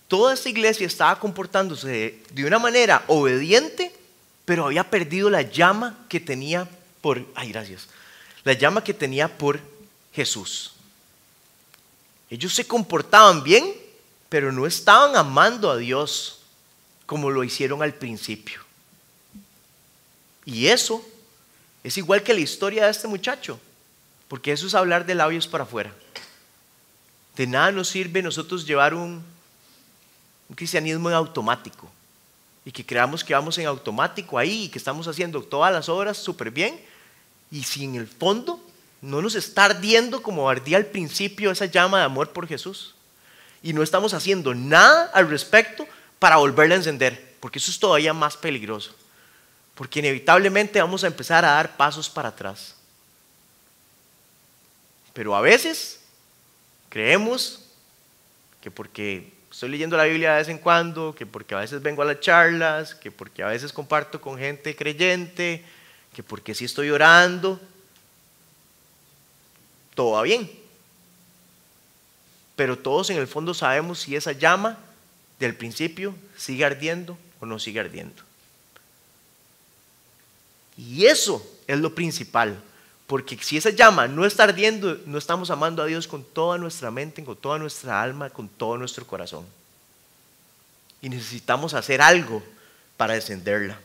toda 0.09 0.35
esta 0.35 0.49
iglesia 0.49 0.87
estaba 0.87 1.19
comportándose 1.19 2.23
de 2.31 2.45
una 2.45 2.59
manera 2.59 3.05
obediente, 3.09 3.92
pero 4.45 4.66
había 4.66 4.88
perdido 4.88 5.31
la 5.31 5.42
llama 5.42 6.07
que 6.09 6.21
tenía 6.21 6.69
por, 7.01 7.25
ay 7.35 7.51
gracias, 7.51 7.88
la 8.45 8.53
llama 8.53 8.85
que 8.85 8.95
tenía 8.95 9.37
por 9.37 9.61
Jesús. 10.12 10.73
Ellos 12.31 12.55
se 12.55 12.66
comportaban 12.66 13.42
bien, 13.42 13.75
pero 14.29 14.53
no 14.53 14.66
estaban 14.66 15.16
amando 15.16 15.71
a 15.71 15.77
Dios 15.77 16.40
como 17.07 17.31
lo 17.31 17.45
hicieron 17.45 17.83
al 17.83 17.95
principio. 17.95 18.61
Y 20.45 20.66
eso 20.66 21.05
es 21.85 21.97
igual 21.99 22.23
que 22.23 22.35
la 22.35 22.40
historia 22.40 22.85
de 22.85 22.90
este 22.90 23.09
muchacho, 23.09 23.61
porque 24.29 24.53
eso 24.53 24.66
es 24.66 24.75
hablar 24.75 25.07
de 25.07 25.14
labios 25.14 25.47
para 25.47 25.64
afuera. 25.64 25.92
De 27.37 27.47
nada 27.47 27.71
nos 27.71 27.88
sirve 27.88 28.23
nosotros 28.23 28.66
llevar 28.66 28.95
un 28.95 29.23
un 30.49 30.57
cristianismo 30.57 31.09
en 31.09 31.17
automático. 31.17 31.91
Y 32.65 32.73
que 32.73 32.85
creamos 32.85 33.23
que 33.23 33.35
vamos 33.35 33.57
en 33.59 33.67
automático 33.67 34.39
ahí 34.39 34.65
y 34.65 34.69
que 34.69 34.79
estamos 34.79 35.07
haciendo 35.07 35.43
todas 35.43 35.73
las 35.73 35.89
obras 35.89 36.17
súper 36.17 36.51
bien 36.51 36.81
y 37.51 37.63
si 37.63 37.85
en 37.85 37.95
el 37.95 38.09
fondo 38.09 38.61
no 39.01 39.23
nos 39.23 39.35
está 39.35 39.67
ardiendo 39.67 40.23
como 40.23 40.49
ardía 40.49 40.77
al 40.77 40.87
principio 40.87 41.51
esa 41.51 41.67
llama 41.67 41.99
de 41.99 42.05
amor 42.05 42.33
por 42.33 42.49
Jesús. 42.49 42.95
Y 43.63 43.73
no 43.73 43.83
estamos 43.83 44.15
haciendo 44.15 44.55
nada 44.55 45.11
al 45.15 45.29
respecto 45.29 45.87
para 46.19 46.37
volverla 46.37 46.75
a 46.75 46.79
encender, 46.79 47.37
porque 47.41 47.59
eso 47.59 47.71
es 47.71 47.79
todavía 47.79 48.13
más 48.13 48.37
peligroso, 48.37 48.95
porque 49.75 49.99
inevitablemente 49.99 50.81
vamos 50.81 51.05
a 51.05 51.09
empezar 51.09 51.45
a 51.45 51.53
dar 51.53 51.77
pasos 51.77 52.09
para 52.09 52.31
atrás. 52.31 52.75
Pero 55.13 55.35
a 55.37 55.41
veces 55.41 56.01
creemos 56.89 57.61
que 58.61 58.71
porque 58.71 59.33
estoy 59.57 59.71
leyendo 59.71 59.97
la 59.97 60.05
Biblia 60.05 60.33
de 60.33 60.38
vez 60.40 60.49
en 60.49 60.59
cuando, 60.59 61.14
que 61.14 61.25
porque 61.25 61.55
a 61.55 61.61
veces 61.61 61.81
vengo 61.81 62.03
a 62.03 62.05
las 62.05 62.21
charlas, 62.21 62.95
que 62.95 63.11
porque 63.11 63.42
a 63.42 63.47
veces 63.47 63.73
comparto 63.73 64.21
con 64.21 64.37
gente 64.37 64.77
creyente, 64.77 65.64
que 66.12 66.23
porque 66.23 66.55
sí 66.55 66.66
estoy 66.66 66.90
orando, 66.90 67.59
todo 69.95 70.11
va 70.11 70.23
bien. 70.25 70.51
Pero 72.55 72.79
todos 72.79 73.09
en 73.09 73.16
el 73.16 73.27
fondo 73.27 73.55
sabemos 73.55 74.01
si 74.01 74.14
esa 74.14 74.33
llama 74.33 74.77
del 75.38 75.57
principio 75.57 76.14
sigue 76.37 76.66
ardiendo 76.66 77.16
o 77.40 77.47
no 77.47 77.59
sigue 77.59 77.81
ardiendo. 77.81 78.23
Y 80.77 81.07
eso 81.07 81.42
es 81.66 81.79
lo 81.79 81.95
principal. 81.95 82.62
Porque 83.07 83.38
si 83.40 83.57
esa 83.57 83.71
llama 83.71 84.09
no 84.09 84.25
está 84.25 84.45
ardiendo, 84.45 84.99
no 85.07 85.19
estamos 85.19 85.51
amando 85.51 85.83
a 85.83 85.87
Dios 85.87 86.09
con 86.09 86.25
toda 86.25 86.59
nuestra 86.59 86.90
mente, 86.90 87.25
con 87.25 87.37
toda 87.37 87.59
nuestra 87.59 88.03
alma, 88.03 88.31
con 88.31 88.49
todo 88.49 88.77
nuestro 88.77 89.07
corazón. 89.07 89.47
Y 91.01 91.09
necesitamos 91.09 91.75
hacer 91.75 92.01
algo 92.01 92.42
para 92.97 93.14
encenderla. 93.14 93.79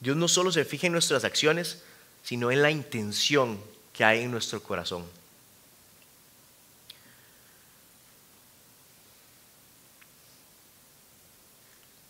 Dios 0.00 0.16
no 0.16 0.28
solo 0.28 0.52
se 0.52 0.64
fija 0.64 0.86
en 0.86 0.92
nuestras 0.94 1.24
acciones, 1.24 1.82
sino 2.22 2.50
en 2.50 2.62
la 2.62 2.70
intención 2.70 3.60
que 3.92 4.04
hay 4.04 4.22
en 4.22 4.30
nuestro 4.30 4.62
corazón. 4.62 5.04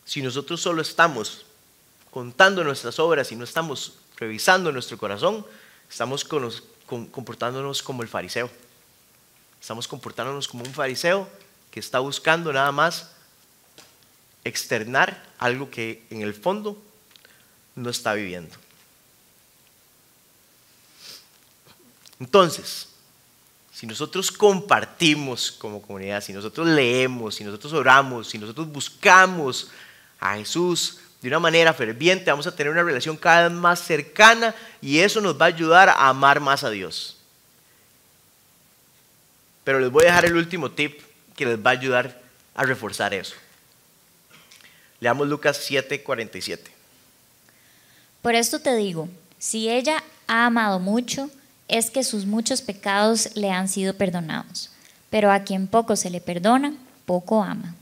Si 0.05 0.23
nosotros 0.23 0.61
solo 0.61 0.81
estamos 0.81 1.45
contando 2.13 2.63
nuestras 2.63 3.01
obras 3.01 3.33
y 3.33 3.37
no 3.37 3.43
estamos 3.43 3.95
revisando 4.25 4.73
nuestro 4.73 4.97
corazón, 4.97 5.45
estamos 5.89 6.25
comportándonos 6.25 7.83
como 7.83 8.03
el 8.03 8.09
fariseo. 8.09 8.51
Estamos 9.61 9.87
comportándonos 9.87 10.49
como 10.49 10.65
un 10.65 10.73
fariseo 10.73 11.29
que 11.71 11.81
está 11.81 11.99
buscando 11.99 12.53
nada 12.53 12.73
más 12.73 13.11
externar 14.43 15.23
algo 15.39 15.71
que 15.71 16.05
en 16.11 16.23
el 16.23 16.33
fondo 16.33 16.83
no 17.75 17.91
está 17.91 18.15
viviendo. 18.15 18.57
Entonces, 22.19 22.89
si 23.73 23.87
nosotros 23.87 24.31
compartimos 24.31 25.53
como 25.53 25.83
comunidad, 25.83 26.23
si 26.23 26.33
nosotros 26.33 26.67
leemos, 26.67 27.35
si 27.35 27.45
nosotros 27.45 27.73
oramos, 27.75 28.29
si 28.29 28.39
nosotros 28.39 28.69
buscamos 28.69 29.71
a 30.19 30.37
Jesús 30.37 31.01
de 31.25 31.29
una 31.29 31.41
manera 31.41 31.73
ferviente, 31.73 32.31
vamos 32.31 32.47
a 32.47 32.55
tener 32.55 32.71
una 32.71 32.83
relación 32.83 33.17
cada 33.17 33.49
vez 33.49 33.57
más 33.57 33.81
cercana 33.81 34.55
y 34.83 34.99
eso 34.99 35.23
nos 35.23 35.41
va 35.41 35.47
a 35.47 35.49
ayudar 35.49 35.89
a 35.89 36.11
amar 36.11 36.39
más 36.39 36.65
a 36.65 36.69
Dios. 36.69 37.17
Pero 39.65 39.81
les 39.81 39.91
voy 39.91 40.03
a 40.03 40.09
dejar 40.09 40.27
el 40.27 40.37
último 40.37 40.71
tip 40.71 41.01
que 41.35 41.47
les 41.47 41.57
va 41.57 41.71
a 41.71 41.73
ayudar 41.73 42.21
a 42.55 42.65
reforzar 42.65 43.15
eso. 43.15 43.37
Leamos 45.01 45.27
Lucas 45.27 45.67
7:47. 45.67 46.71
Por 48.21 48.35
esto 48.35 48.59
te 48.59 48.77
digo, 48.77 49.09
si 49.39 49.71
ella 49.71 50.05
ha 50.27 50.45
amado 50.45 50.79
mucho, 50.79 51.31
es 51.69 51.91
que 51.91 52.05
sus 52.05 52.27
muchos 52.27 52.61
pecados 52.61 53.31
le 53.35 53.51
han 53.51 53.71
sido 53.71 53.95
perdonados. 53.95 54.69
Pero 55.09 55.33
a 55.33 55.41
quien 55.41 55.69
poco 55.69 55.97
se 55.97 56.11
le 56.11 56.21
perdona, 56.21 56.75
poco 57.07 57.43
ama. 57.43 57.75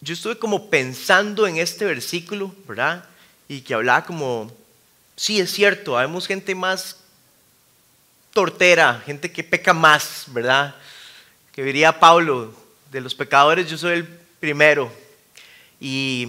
Yo 0.00 0.14
estuve 0.14 0.38
como 0.38 0.68
pensando 0.70 1.46
en 1.46 1.56
este 1.56 1.84
versículo, 1.84 2.54
¿verdad? 2.66 3.04
Y 3.48 3.62
que 3.62 3.74
hablaba 3.74 4.04
como, 4.04 4.52
sí, 5.16 5.40
es 5.40 5.52
cierto, 5.52 5.94
vemos 5.94 6.26
gente 6.26 6.54
más 6.54 6.98
tortera, 8.32 9.02
gente 9.06 9.32
que 9.32 9.42
peca 9.42 9.72
más, 9.72 10.24
¿verdad? 10.28 10.74
Que 11.52 11.62
diría 11.62 11.98
Pablo, 11.98 12.54
de 12.90 13.00
los 13.00 13.14
pecadores 13.14 13.68
yo 13.68 13.78
soy 13.78 13.98
el 13.98 14.06
primero. 14.38 14.92
Y, 15.80 16.28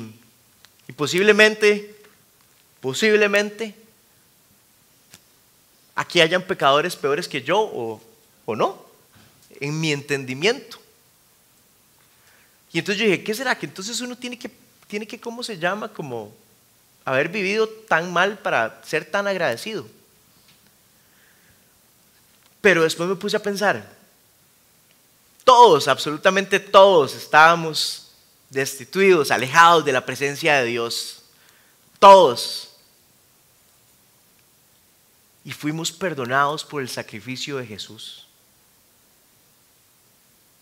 y 0.87 0.93
posiblemente, 0.93 1.95
posiblemente, 2.79 3.75
aquí 5.95 6.21
hayan 6.21 6.43
pecadores 6.43 6.95
peores 6.95 7.27
que 7.27 7.41
yo 7.41 7.59
o, 7.59 8.01
o 8.45 8.55
no, 8.55 8.85
en 9.59 9.79
mi 9.79 9.91
entendimiento. 9.91 10.79
Y 12.71 12.79
entonces 12.79 13.01
yo 13.01 13.09
dije, 13.09 13.23
¿qué 13.23 13.33
será? 13.33 13.57
Que 13.57 13.65
entonces 13.65 13.99
uno 14.01 14.17
tiene 14.17 14.37
que, 14.37 14.51
tiene 14.87 15.07
que, 15.07 15.19
¿cómo 15.19 15.43
se 15.43 15.57
llama? 15.57 15.87
Como 15.87 16.33
haber 17.05 17.29
vivido 17.29 17.67
tan 17.67 18.11
mal 18.11 18.37
para 18.39 18.81
ser 18.85 19.05
tan 19.05 19.27
agradecido. 19.27 19.87
Pero 22.61 22.83
después 22.83 23.07
me 23.07 23.15
puse 23.15 23.37
a 23.37 23.41
pensar, 23.41 23.95
todos, 25.43 25.87
absolutamente 25.87 26.59
todos, 26.59 27.15
estábamos 27.15 28.11
destituidos, 28.49 29.31
alejados 29.31 29.85
de 29.85 29.93
la 29.93 30.05
presencia 30.05 30.55
de 30.55 30.65
Dios. 30.65 31.23
Todos. 31.99 32.69
Y 35.45 35.53
fuimos 35.53 35.91
perdonados 35.91 36.65
por 36.65 36.81
el 36.81 36.89
sacrificio 36.89 37.57
de 37.57 37.65
Jesús. 37.65 38.27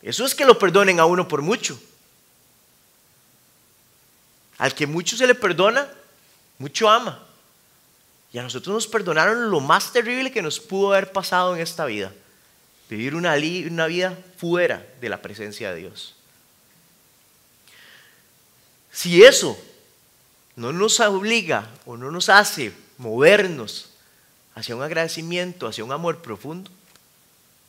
Eso 0.01 0.23
es 0.23 0.35
que 0.35 0.45
lo 0.45 0.59
perdonen 0.59 0.99
a 0.99 1.05
uno 1.05 1.27
por 1.27 1.41
mucho. 1.41 1.81
Al 4.57 4.73
que 4.73 4.87
mucho 4.87 5.17
se 5.17 5.27
le 5.27 5.35
perdona, 5.35 5.87
mucho 6.57 6.89
ama. 6.89 7.25
Y 8.31 8.37
a 8.37 8.43
nosotros 8.43 8.73
nos 8.73 8.87
perdonaron 8.87 9.49
lo 9.49 9.59
más 9.59 9.93
terrible 9.93 10.31
que 10.31 10.41
nos 10.41 10.59
pudo 10.59 10.93
haber 10.93 11.11
pasado 11.11 11.55
en 11.55 11.61
esta 11.61 11.85
vida. 11.85 12.11
Vivir 12.89 13.15
una, 13.15 13.35
una 13.69 13.87
vida 13.87 14.17
fuera 14.37 14.85
de 15.01 15.09
la 15.09 15.21
presencia 15.21 15.73
de 15.73 15.79
Dios. 15.81 16.15
Si 18.91 19.23
eso 19.23 19.57
no 20.55 20.71
nos 20.71 20.99
obliga 21.01 21.69
o 21.85 21.97
no 21.97 22.11
nos 22.11 22.29
hace 22.29 22.73
movernos 22.97 23.89
hacia 24.53 24.75
un 24.75 24.83
agradecimiento, 24.83 25.67
hacia 25.67 25.83
un 25.83 25.91
amor 25.91 26.21
profundo, 26.21 26.71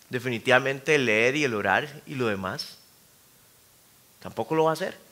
definitivamente 0.09 0.95
el 0.95 1.07
leer 1.07 1.35
y 1.37 1.45
el 1.45 1.55
orar 1.55 2.03
y 2.07 2.15
lo 2.15 2.29
demás 2.29 2.79
tampoco 4.21 4.55
lo 4.55 4.65
va 4.65 4.71
a 4.71 4.75
hacer. 4.75 5.06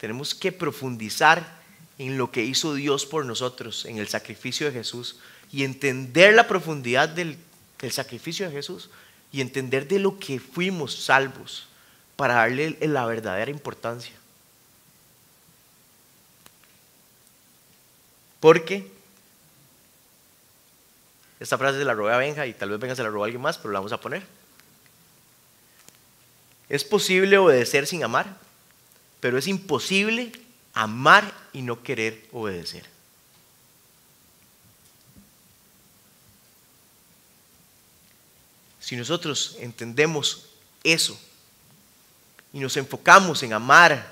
Tenemos 0.00 0.34
que 0.34 0.50
profundizar 0.50 1.60
en 1.98 2.16
lo 2.16 2.32
que 2.32 2.42
hizo 2.42 2.72
Dios 2.72 3.04
por 3.04 3.26
nosotros, 3.26 3.84
en 3.84 3.98
el 3.98 4.08
sacrificio 4.08 4.66
de 4.66 4.72
Jesús, 4.72 5.16
y 5.52 5.64
entender 5.64 6.34
la 6.34 6.48
profundidad 6.48 7.10
del, 7.10 7.36
sacrificio 7.90 8.46
de 8.46 8.52
Jesús, 8.52 8.88
y 9.30 9.42
entender 9.42 9.86
de 9.86 9.98
lo 9.98 10.18
que 10.18 10.40
fuimos 10.40 11.04
salvos, 11.04 11.68
para 12.16 12.34
darle 12.34 12.78
la 12.80 13.04
verdadera 13.04 13.50
importancia. 13.50 14.14
Porque 18.40 18.90
esta 21.40 21.58
frase 21.58 21.78
se 21.78 21.84
la 21.84 21.92
robé 21.92 22.14
a 22.14 22.16
Benja 22.16 22.46
y 22.46 22.54
tal 22.54 22.70
vez 22.70 22.80
venga 22.80 22.96
se 22.96 23.02
la 23.02 23.10
robó 23.10 23.24
a 23.24 23.26
alguien 23.26 23.42
más, 23.42 23.58
pero 23.58 23.70
la 23.70 23.80
vamos 23.80 23.92
a 23.92 24.00
poner. 24.00 24.26
Es 26.70 26.84
posible 26.84 27.36
obedecer 27.36 27.86
sin 27.86 28.02
amar 28.02 28.49
pero 29.20 29.38
es 29.38 29.46
imposible 29.46 30.32
amar 30.74 31.32
y 31.52 31.62
no 31.62 31.82
querer 31.82 32.26
obedecer. 32.32 32.84
Si 38.80 38.96
nosotros 38.96 39.56
entendemos 39.60 40.46
eso 40.82 41.20
y 42.52 42.58
nos 42.58 42.76
enfocamos 42.76 43.42
en 43.42 43.52
amar 43.52 44.10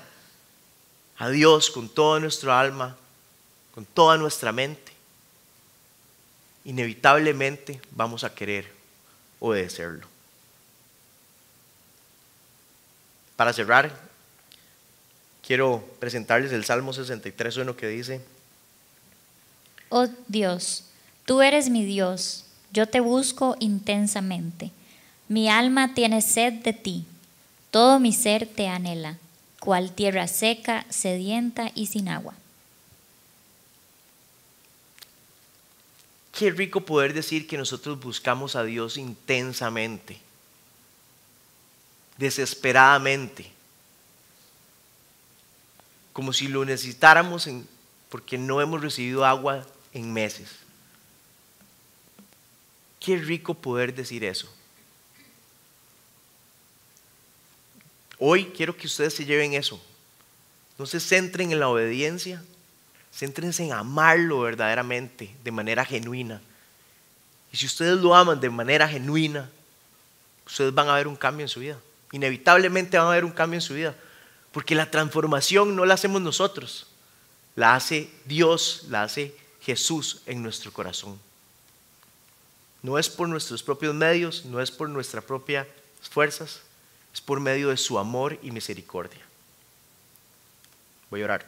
a 1.17 1.29
Dios 1.29 1.69
con 1.69 1.89
toda 1.89 2.19
nuestra 2.19 2.59
alma, 2.59 2.95
con 3.73 3.85
toda 3.85 4.15
nuestra 4.17 4.51
mente, 4.51 4.93
inevitablemente 6.63 7.81
vamos 7.91 8.23
a 8.23 8.33
querer 8.33 8.71
obedecerlo. 9.39 10.07
Para 13.35 13.51
cerrar, 13.53 14.08
quiero 15.49 15.83
presentarles 15.97 16.51
el 16.51 16.63
Salmo 16.63 16.93
63.1 16.93 17.75
que 17.75 17.87
dice, 17.87 18.21
Oh 19.89 20.07
Dios, 20.27 20.83
tú 21.25 21.41
eres 21.41 21.71
mi 21.71 21.83
Dios, 21.83 22.45
yo 22.71 22.87
te 22.87 22.99
busco 22.99 23.57
intensamente. 23.59 24.69
Mi 25.27 25.49
alma 25.49 25.95
tiene 25.95 26.21
sed 26.21 26.53
de 26.61 26.73
ti, 26.73 27.05
todo 27.71 27.99
mi 27.99 28.13
ser 28.13 28.45
te 28.45 28.67
anhela, 28.67 29.17
cual 29.59 29.91
tierra 29.91 30.27
seca, 30.27 30.85
sedienta 30.89 31.71
y 31.73 31.87
sin 31.87 32.09
agua. 32.09 32.35
Qué 36.37 36.51
rico 36.51 36.81
poder 36.81 37.15
decir 37.15 37.47
que 37.47 37.57
nosotros 37.57 37.99
buscamos 37.99 38.55
a 38.55 38.63
Dios 38.63 38.97
intensamente, 38.97 40.19
desesperadamente 42.19 43.58
como 46.19 46.33
si 46.33 46.49
lo 46.49 46.65
necesitáramos 46.65 47.47
porque 48.09 48.37
no 48.37 48.59
hemos 48.59 48.81
recibido 48.81 49.23
agua 49.23 49.65
en 49.93 50.11
meses. 50.11 50.49
Qué 52.99 53.15
rico 53.15 53.53
poder 53.53 53.95
decir 53.95 54.25
eso. 54.25 54.53
Hoy 58.17 58.51
quiero 58.53 58.75
que 58.75 58.87
ustedes 58.87 59.13
se 59.13 59.23
lleven 59.23 59.53
eso. 59.53 59.81
No 60.77 60.85
se 60.85 60.99
centren 60.99 61.53
en 61.53 61.61
la 61.61 61.69
obediencia, 61.69 62.43
céntrense 63.13 63.63
en 63.63 63.71
amarlo 63.71 64.41
verdaderamente, 64.41 65.33
de 65.41 65.51
manera 65.51 65.85
genuina. 65.85 66.41
Y 67.53 67.55
si 67.55 67.65
ustedes 67.65 67.97
lo 67.97 68.13
aman 68.13 68.41
de 68.41 68.49
manera 68.49 68.89
genuina, 68.89 69.49
ustedes 70.45 70.73
van 70.73 70.89
a 70.89 70.95
ver 70.95 71.07
un 71.07 71.15
cambio 71.15 71.45
en 71.45 71.49
su 71.49 71.61
vida. 71.61 71.79
Inevitablemente 72.11 72.97
van 72.97 73.07
a 73.07 73.11
ver 73.11 73.23
un 73.23 73.31
cambio 73.31 73.55
en 73.55 73.61
su 73.61 73.73
vida. 73.73 73.95
Porque 74.51 74.75
la 74.75 74.89
transformación 74.89 75.75
no 75.75 75.85
la 75.85 75.93
hacemos 75.93 76.21
nosotros, 76.21 76.87
la 77.55 77.75
hace 77.75 78.09
Dios, 78.25 78.85
la 78.89 79.03
hace 79.03 79.35
Jesús 79.61 80.21
en 80.25 80.41
nuestro 80.41 80.71
corazón. 80.71 81.19
No 82.81 82.97
es 82.97 83.09
por 83.09 83.27
nuestros 83.27 83.61
propios 83.61 83.93
medios, 83.93 84.45
no 84.45 84.61
es 84.61 84.71
por 84.71 84.89
nuestras 84.89 85.23
propias 85.23 85.67
fuerzas, 86.01 86.61
es 87.13 87.21
por 87.21 87.39
medio 87.39 87.69
de 87.69 87.77
su 87.77 87.99
amor 87.99 88.39
y 88.41 88.51
misericordia. 88.51 89.21
Voy 91.09 91.21
a 91.21 91.25
orar 91.25 91.45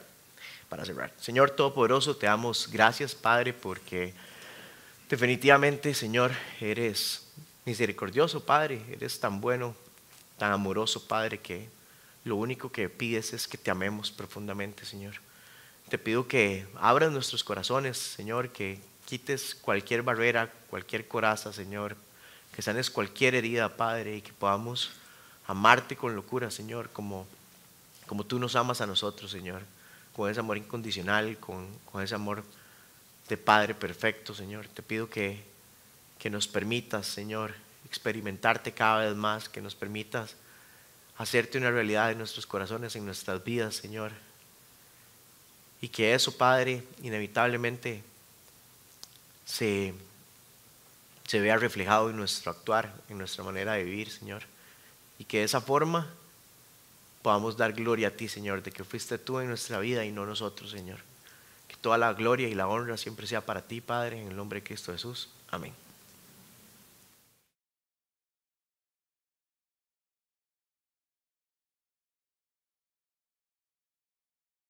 para 0.70 0.86
cerrar. 0.86 1.14
Señor 1.20 1.52
Todopoderoso, 1.52 2.16
te 2.16 2.26
damos 2.26 2.70
gracias, 2.72 3.16
Padre, 3.16 3.54
porque 3.54 4.14
definitivamente, 5.10 5.94
Señor, 5.94 6.32
eres 6.60 7.28
misericordioso, 7.66 8.44
Padre, 8.44 8.84
eres 8.92 9.20
tan 9.20 9.40
bueno, 9.40 9.76
tan 10.38 10.52
amoroso, 10.52 11.08
Padre, 11.08 11.40
que 11.40 11.70
lo 12.24 12.36
único 12.36 12.72
que 12.72 12.90
pides 12.90 13.34
es 13.34 13.48
que 13.48 13.58
te 13.58 13.72
amemos 13.72 14.12
profundamente, 14.12 14.86
Señor. 14.86 15.16
Te 15.90 15.98
pido 15.98 16.28
que 16.28 16.68
abras 16.80 17.12
nuestros 17.12 17.44
corazones, 17.44 17.98
Señor, 17.98 18.50
que 18.50 18.80
quites 19.06 19.56
cualquier 19.56 20.04
barrera, 20.04 20.52
cualquier 20.70 21.08
coraza, 21.08 21.52
Señor, 21.52 21.98
que 22.56 22.62
sanes 22.62 22.90
cualquier 22.90 23.36
herida, 23.36 23.76
Padre, 23.76 24.18
y 24.18 24.22
que 24.22 24.34
podamos 24.34 24.92
amarte 25.48 25.96
con 25.96 26.16
locura, 26.16 26.52
Señor, 26.52 26.90
como, 26.92 27.28
como 28.08 28.24
tú 28.24 28.40
nos 28.40 28.56
amas 28.56 28.82
a 28.82 28.88
nosotros, 28.88 29.32
Señor, 29.32 29.64
con 30.16 30.30
ese 30.30 30.40
amor 30.40 30.58
incondicional, 30.58 31.38
con, 31.40 31.68
con 31.92 32.04
ese 32.04 32.16
amor 32.16 32.44
de 33.28 33.38
Padre 33.38 33.74
perfecto, 33.74 34.34
Señor. 34.36 34.68
Te 34.68 34.84
pido 34.84 35.10
que, 35.10 35.44
que 36.20 36.30
nos 36.30 36.48
permitas, 36.48 37.08
Señor, 37.08 37.54
experimentarte 37.86 38.74
cada 38.74 39.06
vez 39.06 39.16
más, 39.16 39.50
que 39.50 39.62
nos 39.62 39.76
permitas 39.76 40.36
hacerte 41.18 41.58
una 41.58 41.72
realidad 41.72 42.12
en 42.12 42.18
nuestros 42.18 42.46
corazones, 42.46 42.96
en 42.96 43.06
nuestras 43.06 43.44
vidas, 43.44 43.76
Señor. 43.76 44.12
Y 45.82 45.90
que 45.90 46.14
eso, 46.14 46.36
Padre, 46.38 46.84
inevitablemente 47.02 48.04
se, 49.46 49.94
se 51.28 51.40
vea 51.40 51.58
reflejado 51.58 52.10
en 52.10 52.18
nuestro 52.18 52.52
actuar, 52.52 52.94
en 53.10 53.18
nuestra 53.18 53.44
manera 53.44 53.74
de 53.74 53.84
vivir, 53.84 54.10
Señor. 54.10 54.44
Y 55.20 55.26
que 55.26 55.40
de 55.40 55.44
esa 55.44 55.62
forma 55.62 56.08
podamos 57.22 57.58
dar 57.58 57.74
gloria 57.74 58.10
a 58.10 58.12
ti, 58.12 58.28
Señor, 58.28 58.64
de 58.64 58.72
que 58.72 58.84
fuiste 58.84 59.18
tú 59.18 59.40
en 59.40 59.48
nuestra 59.48 59.80
vida 59.80 60.06
y 60.06 60.12
no 60.12 60.26
nosotros, 60.26 60.72
Señor. 60.72 61.00
Que 61.68 61.76
toda 61.78 61.98
la 61.98 62.14
gloria 62.14 62.48
y 62.48 62.56
la 62.56 62.68
honra 62.68 62.98
siempre 62.98 63.28
sea 63.28 63.42
para 63.42 63.62
ti, 63.62 63.82
Padre, 63.82 64.22
en 64.22 64.28
el 64.28 64.36
nombre 64.36 64.62
de 64.62 64.68
Cristo 64.68 64.92
Jesús. 64.92 65.30
Amén. 65.50 65.74